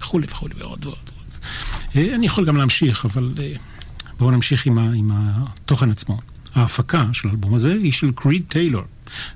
וכולי 0.01 0.27
וכולי 0.31 0.55
ועוד 0.59 0.87
ועוד. 0.87 1.18
אה, 1.97 2.15
אני 2.15 2.27
יכול 2.27 2.45
גם 2.45 2.57
להמשיך, 2.57 3.05
אבל 3.05 3.33
אה, 3.39 3.53
בואו 4.19 4.31
נמשיך 4.31 4.67
עם, 4.67 4.79
ה, 4.79 4.93
עם 4.93 5.11
התוכן 5.15 5.91
עצמו. 5.91 6.19
ההפקה 6.55 7.05
של 7.13 7.29
האלבום 7.29 7.55
הזה 7.55 7.73
היא 7.73 7.93
של 7.93 8.13
קריד 8.15 8.43
טיילור. 8.49 8.83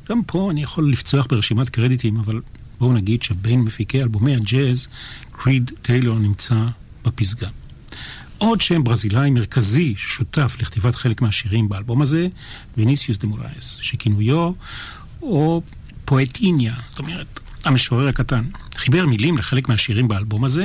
גם 0.09 0.21
פה 0.27 0.51
אני 0.51 0.63
יכול 0.63 0.93
לפצוח 0.93 1.27
ברשימת 1.27 1.69
קרדיטים, 1.69 2.17
אבל 2.17 2.41
בואו 2.79 2.93
נגיד 2.93 3.23
שבין 3.23 3.61
מפיקי 3.61 4.03
אלבומי 4.03 4.37
הג'אז, 4.37 4.89
קריד 5.33 5.71
טיילור 5.83 6.19
נמצא 6.19 6.55
בפסגה. 7.05 7.49
עוד 8.39 8.61
שם 8.61 8.85
ברזילאי 8.85 9.31
מרכזי 9.31 9.95
ששותף 9.97 10.57
לכתיבת 10.61 10.95
חלק 10.95 11.23
מהשירים 11.23 11.69
באלבום 11.69 12.03
הזה, 12.03 12.29
וניסיוס 12.79 13.19
דה 13.19 13.27
מורייס, 13.27 13.79
שכינויו, 13.83 14.53
O 15.23 15.63
Poetinha, 16.05 16.75
זאת 16.89 16.99
אומרת, 16.99 17.41
המשורר 17.65 18.09
הקטן. 18.09 18.45
חיבר 18.77 19.07
מילים 19.07 19.39
לחלק 19.39 19.69
מהשירים 19.69 20.09
באלבום 20.09 20.45
הזה. 20.45 20.65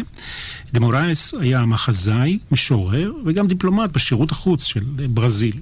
דה 0.74 0.80
מורייס 0.80 1.34
היה 1.39 1.66
מחזאי, 1.66 2.39
משורר 2.52 3.14
וגם 3.26 3.48
דיפלומט 3.48 3.89
בשירות 3.89 4.32
החוץ 4.32 4.64
של 4.64 4.84
ברזיל. 5.10 5.60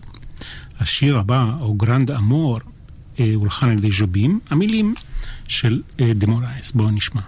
השיר 0.80 1.18
הבא, 1.18 1.52
O 1.62 1.74
Grande 1.74 2.12
Amor, 2.12 2.60
אה, 3.20 3.32
הולחן 3.36 3.70
על 3.70 3.78
ידי 3.78 3.92
ז'ובים, 3.92 4.40
המילים 4.50 4.94
של 5.48 5.82
אה, 6.00 6.12
דה 6.16 6.28
מורייס. 6.28 6.72
בואו 6.72 6.92
נשמע. 6.92 7.22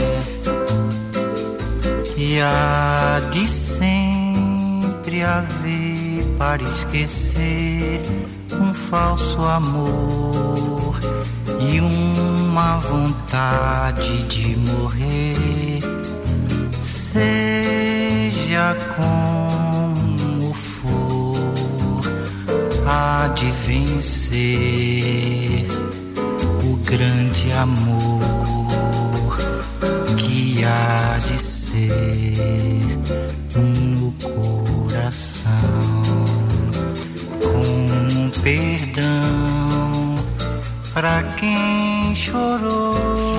Mulher 0.00 0.22
e 2.16 2.40
há 2.40 3.20
de 3.30 3.46
sempre 3.46 5.22
haver 5.22 6.24
para 6.38 6.62
esquecer 6.62 8.00
um 8.52 8.72
falso 8.72 9.42
amor 9.42 10.98
e 11.60 11.80
uma 11.80 12.78
vontade 12.78 14.22
de 14.24 14.56
morrer. 14.56 15.80
Seja 16.82 18.76
como 18.96 20.52
for, 20.54 22.02
há 22.86 23.28
de 23.28 23.50
vencer 23.66 24.50
o 26.64 26.76
grande 26.84 27.52
amor 27.52 28.39
há 30.64 31.18
de 31.18 31.38
ser 31.38 32.98
no 33.56 34.12
coração 34.12 35.52
com 37.40 38.30
perdão 38.42 40.16
para 40.92 41.22
quem 41.38 42.14
chorou. 42.14 43.29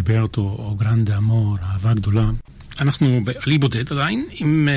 גץ, 0.00 0.06
ז'ילברטו 0.06 0.40
או 0.40 0.76
גרנדה 0.78 1.16
אמור, 1.16 1.56
אהבה 1.62 1.94
גדולה. 1.94 2.30
אנחנו 2.80 3.20
בעלי 3.24 3.58
בודד 3.58 3.92
עדיין 3.92 4.26
עם 4.32 4.68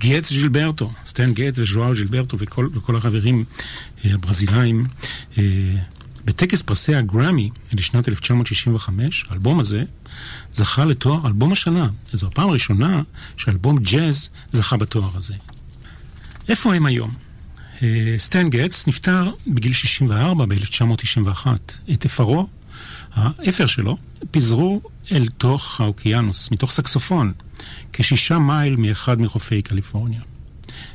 גץ 0.00 0.28
ז'ילברטו, 0.28 0.90
סטן 1.06 1.34
גץ 1.34 1.58
וז'ואר 1.58 1.94
ז'ילברטו 1.94 2.36
וכל, 2.40 2.68
וכל 2.74 2.96
החברים 2.96 3.44
הברזילאים. 4.04 4.86
בטקס 6.24 6.62
פרסי 6.62 6.94
הגרמי 6.94 7.50
לשנת 7.72 8.08
1965, 8.08 9.26
האלבום 9.30 9.60
הזה 9.60 9.82
זכה 10.54 10.84
לתואר 10.84 11.26
אלבום 11.26 11.52
השנה. 11.52 11.88
זו 12.12 12.26
הפעם 12.26 12.48
הראשונה 12.48 13.02
שאלבום 13.36 13.78
ג'אז 13.78 14.30
זכה 14.52 14.76
בתואר 14.76 15.10
הזה. 15.14 15.34
איפה 16.48 16.74
הם 16.74 16.86
היום? 16.86 17.14
סטן 18.16 18.50
גטס 18.50 18.86
נפטר 18.86 19.30
בגיל 19.46 19.72
64 19.72 20.46
ב-1991. 20.46 21.46
את 21.92 22.04
אפרו, 22.04 22.48
האפר 23.14 23.66
שלו, 23.66 23.96
פיזרו 24.30 24.80
אל 25.12 25.26
תוך 25.38 25.80
האוקיינוס, 25.80 26.50
מתוך 26.50 26.70
סקסופון, 26.70 27.32
כשישה 27.92 28.38
מייל 28.38 28.76
מאחד 28.76 29.20
מחופי 29.20 29.62
קליפורניה. 29.62 30.20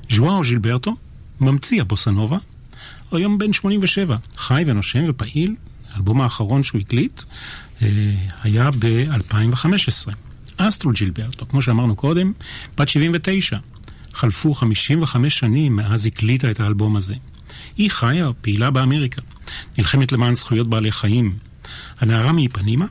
ז'ואאו 0.09 0.43
ז'ילברטו, 0.43 0.95
ממציא 1.39 1.81
הבוסנובה, 1.81 2.37
היום 3.11 3.37
בן 3.37 3.53
87, 3.53 4.17
חי 4.37 4.63
ונושם 4.67 5.05
ופעיל. 5.09 5.55
האלבום 5.91 6.21
האחרון 6.21 6.63
שהוא 6.63 6.81
הקליט 6.81 7.21
היה 8.43 8.69
ב-2015. 8.79 10.11
אסטרוד 10.57 10.91
ג'ילברטו, 10.91 11.45
כמו 11.47 11.61
שאמרנו 11.61 11.95
קודם, 11.95 12.33
בת 12.77 12.89
79. 12.89 13.57
חלפו 14.13 14.53
55 14.53 15.39
שנים 15.39 15.75
מאז 15.75 16.05
הקליטה 16.05 16.51
את 16.51 16.59
האלבום 16.59 16.95
הזה. 16.95 17.15
היא 17.77 17.91
חיה, 17.91 18.29
פעילה 18.41 18.71
באמריקה, 18.71 19.21
נלחמת 19.77 20.11
למען 20.11 20.35
זכויות 20.35 20.67
בעלי 20.67 20.91
חיים. 20.91 21.35
הנערה 21.99 22.31
מאיפנימה 22.31 22.85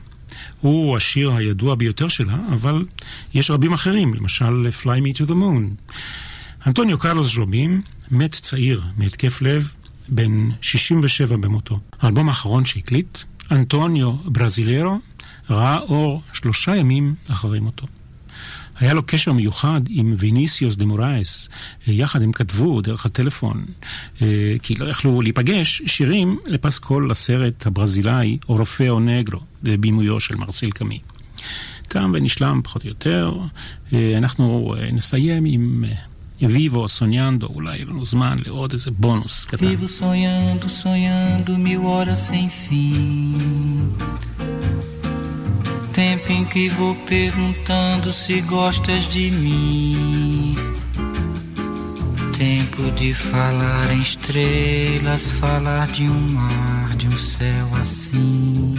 הוא 0.61 0.97
השיר 0.97 1.31
הידוע 1.31 1.75
ביותר 1.75 2.07
שלה, 2.07 2.37
אבל 2.53 2.85
יש 3.33 3.51
רבים 3.51 3.73
אחרים, 3.73 4.13
למשל 4.13 4.67
Fly 4.81 4.85
Me 4.85 5.17
to 5.17 5.29
the 5.29 5.33
Moon. 5.33 5.93
אנטוניו 6.67 6.99
קרלוס 6.99 7.33
ז'ובים 7.33 7.81
מת 8.11 8.31
צעיר 8.31 8.83
מהתקף 8.97 9.41
לב, 9.41 9.71
בן 10.09 10.49
67 10.61 11.37
במותו. 11.37 11.79
האלבום 12.01 12.29
האחרון 12.29 12.65
שהקליט, 12.65 13.17
אנטוניו 13.51 14.13
ברזילרו, 14.25 14.99
ראה 15.49 15.77
אור 15.77 16.21
שלושה 16.33 16.75
ימים 16.75 17.15
אחרי 17.29 17.59
מותו. 17.59 17.87
היה 18.79 18.93
לו 18.93 19.03
קשר 19.05 19.33
מיוחד 19.33 19.81
עם 19.89 20.15
ויניסיוס 20.17 20.75
דה 20.75 20.85
מורייס, 20.85 21.49
יחד 21.87 22.21
הם 22.21 22.31
כתבו 22.31 22.81
דרך 22.81 23.05
הטלפון, 23.05 23.65
כי 24.61 24.75
לא 24.79 24.85
יכלו 24.85 25.21
להיפגש, 25.21 25.81
שירים 25.85 26.39
לפסקול 26.45 27.11
לסרט 27.11 27.67
הברזילאי 27.67 28.37
אורופאו 28.49 28.99
נגרו, 28.99 29.39
בבימויו 29.63 30.19
של 30.19 30.35
מרסיל 30.35 30.71
קאמי. 30.71 30.99
תם 31.87 32.11
ונשלם 32.13 32.61
פחות 32.63 32.83
או 32.83 32.89
יותר, 32.89 33.37
אנחנו 34.17 34.75
נסיים 34.93 35.43
עם 35.47 35.83
ויבו, 36.41 36.87
סוניאנדו, 36.87 37.47
אולי 37.47 37.75
יהיה 37.75 37.85
לנו 37.85 38.05
זמן 38.05 38.37
לעוד 38.45 38.71
איזה 38.71 38.91
בונוס 38.91 39.45
קטן. 39.45 39.65
Vivo 39.65 39.87
sonhando, 39.87 40.69
sonhando 40.69 41.51
mil 41.57 41.81
horas 41.81 42.21
sem 42.29 42.49
fim. 42.49 42.97
Tempo 45.97 46.31
em 46.31 46.45
que 46.45 46.69
vou 46.69 46.93
perguntando 46.93 48.11
se 48.11 48.39
gostas 48.41 49.05
de 49.05 49.31
mim. 49.31 50.53
Tempo 52.37 52.91
de 52.91 53.15
falar 53.15 53.89
em 53.91 53.97
estrelas, 53.97 55.31
falar 55.31 55.87
de 55.87 56.03
um 56.03 56.33
mar, 56.33 56.95
de 56.97 57.07
um 57.07 57.17
céu 57.17 57.67
assim. 57.81 58.75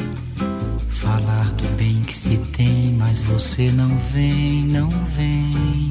Falar 0.91 1.53
do 1.55 1.67
bem 1.77 2.03
que 2.03 2.15
se 2.15 2.39
tem, 2.53 2.95
mas 2.97 3.19
você 3.19 3.73
não 3.73 3.99
vem, 3.99 4.63
não 4.63 4.89
vem. 4.89 5.91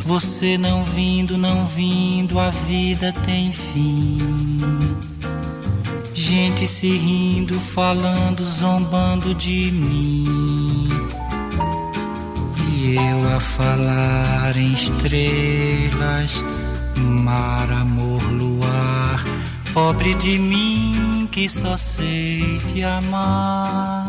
Você 0.00 0.58
não 0.58 0.84
vindo, 0.84 1.38
não 1.38 1.66
vindo, 1.66 2.38
a 2.38 2.50
vida 2.50 3.14
tem 3.24 3.50
fim. 3.50 4.18
Gente 6.22 6.66
se 6.66 6.86
rindo, 6.86 7.58
falando, 7.58 8.44
zombando 8.44 9.34
de 9.34 9.70
mim. 9.72 10.86
E 12.76 12.94
eu 12.94 13.36
a 13.36 13.40
falar 13.40 14.54
em 14.54 14.74
estrelas, 14.74 16.44
mar, 16.98 17.72
amor, 17.72 18.22
luar. 18.32 19.24
Pobre 19.72 20.14
de 20.16 20.38
mim 20.38 21.26
que 21.32 21.48
só 21.48 21.74
sei 21.78 22.60
te 22.68 22.82
amar. 22.84 24.06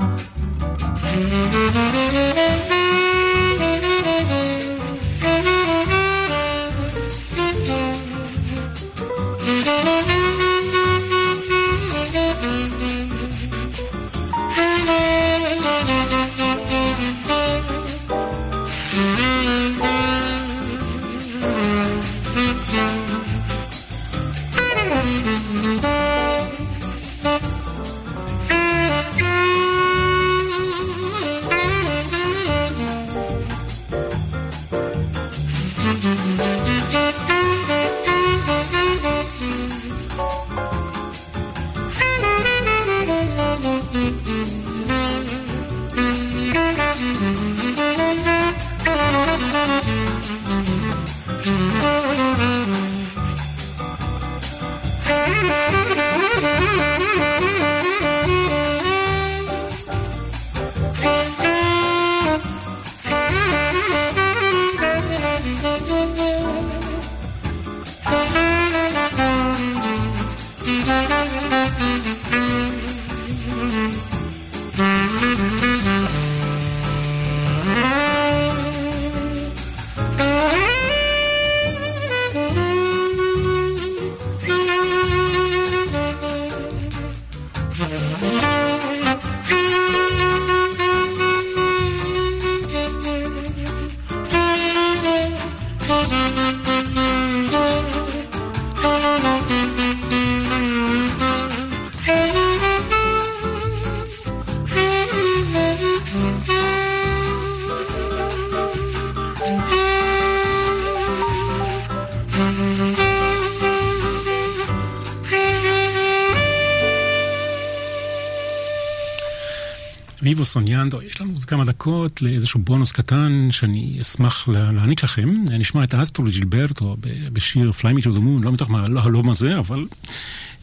Vivo 120.42 120.50
Sonhando, 120.50 121.02
יש 121.02 121.22
לנו 121.22 121.34
עוד 121.34 121.46
כמה 121.46 121.66
דקות 121.66 122.22
לאיזשהו 122.22 122.60
בונוס 122.60 122.92
קטן 122.92 123.48
שאני 123.52 123.98
אשמח 124.02 124.48
להעניק 124.48 125.04
לכם. 125.04 125.44
נשמע 125.60 125.84
את 125.84 125.94
אסטרוד 125.94 126.26
ג'ילברטו 126.26 126.98
בשיר 127.34 127.72
Fly 127.80 127.98
Me 127.98 128.02
to 128.02 128.08
the 128.08 128.18
Moon, 128.18 128.44
לא 128.44 128.52
מתוך 128.52 128.70
האלבום 128.70 129.30
הזה, 129.30 129.58
אבל 129.58 129.86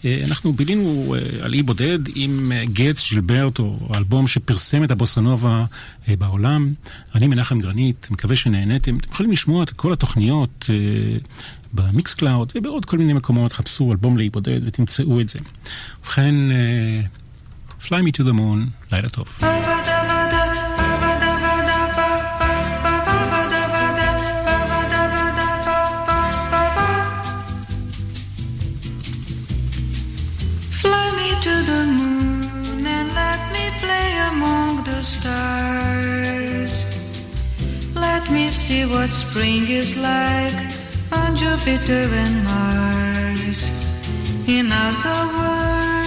אנחנו 0.05 0.53
בילינו 0.53 1.15
על 1.41 1.55
אי 1.55 1.63
בודד 1.63 1.99
עם 2.15 2.53
גטס 2.73 3.09
ג'ילברטו, 3.11 3.79
האלבום 3.91 4.27
שפרסם 4.27 4.85
את 4.85 4.91
הבוסנובה 4.91 5.65
בעולם. 6.09 6.73
אני 7.15 7.27
מנחם 7.27 7.61
גרנית, 7.61 8.09
מקווה 8.11 8.37
שנהניתם. 8.37 8.97
אתם 8.97 9.13
יכולים 9.13 9.33
לשמוע 9.33 9.63
את 9.63 9.71
כל 9.71 9.93
התוכניות 9.93 10.71
ב 11.73 12.15
Mixcloud 12.15 12.53
ובעוד 12.55 12.85
כל 12.85 12.99
מיני 12.99 13.13
מקומות. 13.13 13.53
חפשו 13.53 13.93
אלבום 13.93 14.19
לאי 14.19 14.31
בודד 14.31 14.61
ותמצאו 14.67 15.21
את 15.21 15.29
זה. 15.29 15.39
ובכן... 16.03 16.35
Fly 17.80 18.02
me 18.02 18.12
to 18.12 18.24
the 18.24 18.34
moon, 18.34 18.60
לילה 18.92 19.10
טוב. 19.10 19.28
Fly 30.82 31.08
me 31.20 31.30
to 31.48 31.56
the 31.72 31.82
moon 32.00 32.82
and 32.98 33.10
let 33.22 33.42
me 33.56 33.66
play 33.84 34.10
among 34.32 34.72
the 34.90 35.02
stars. 35.14 36.74
Let 38.08 38.24
me 38.36 38.46
see 38.62 38.84
what 38.94 39.10
spring 39.24 39.64
is 39.82 39.90
like 40.12 40.60
on 41.20 41.30
Jupiter 41.42 42.06
and 42.24 42.36
Mars. 42.50 43.60
In 44.58 44.66
other 44.86 45.22
words, 45.38 45.54
hold 45.96 46.07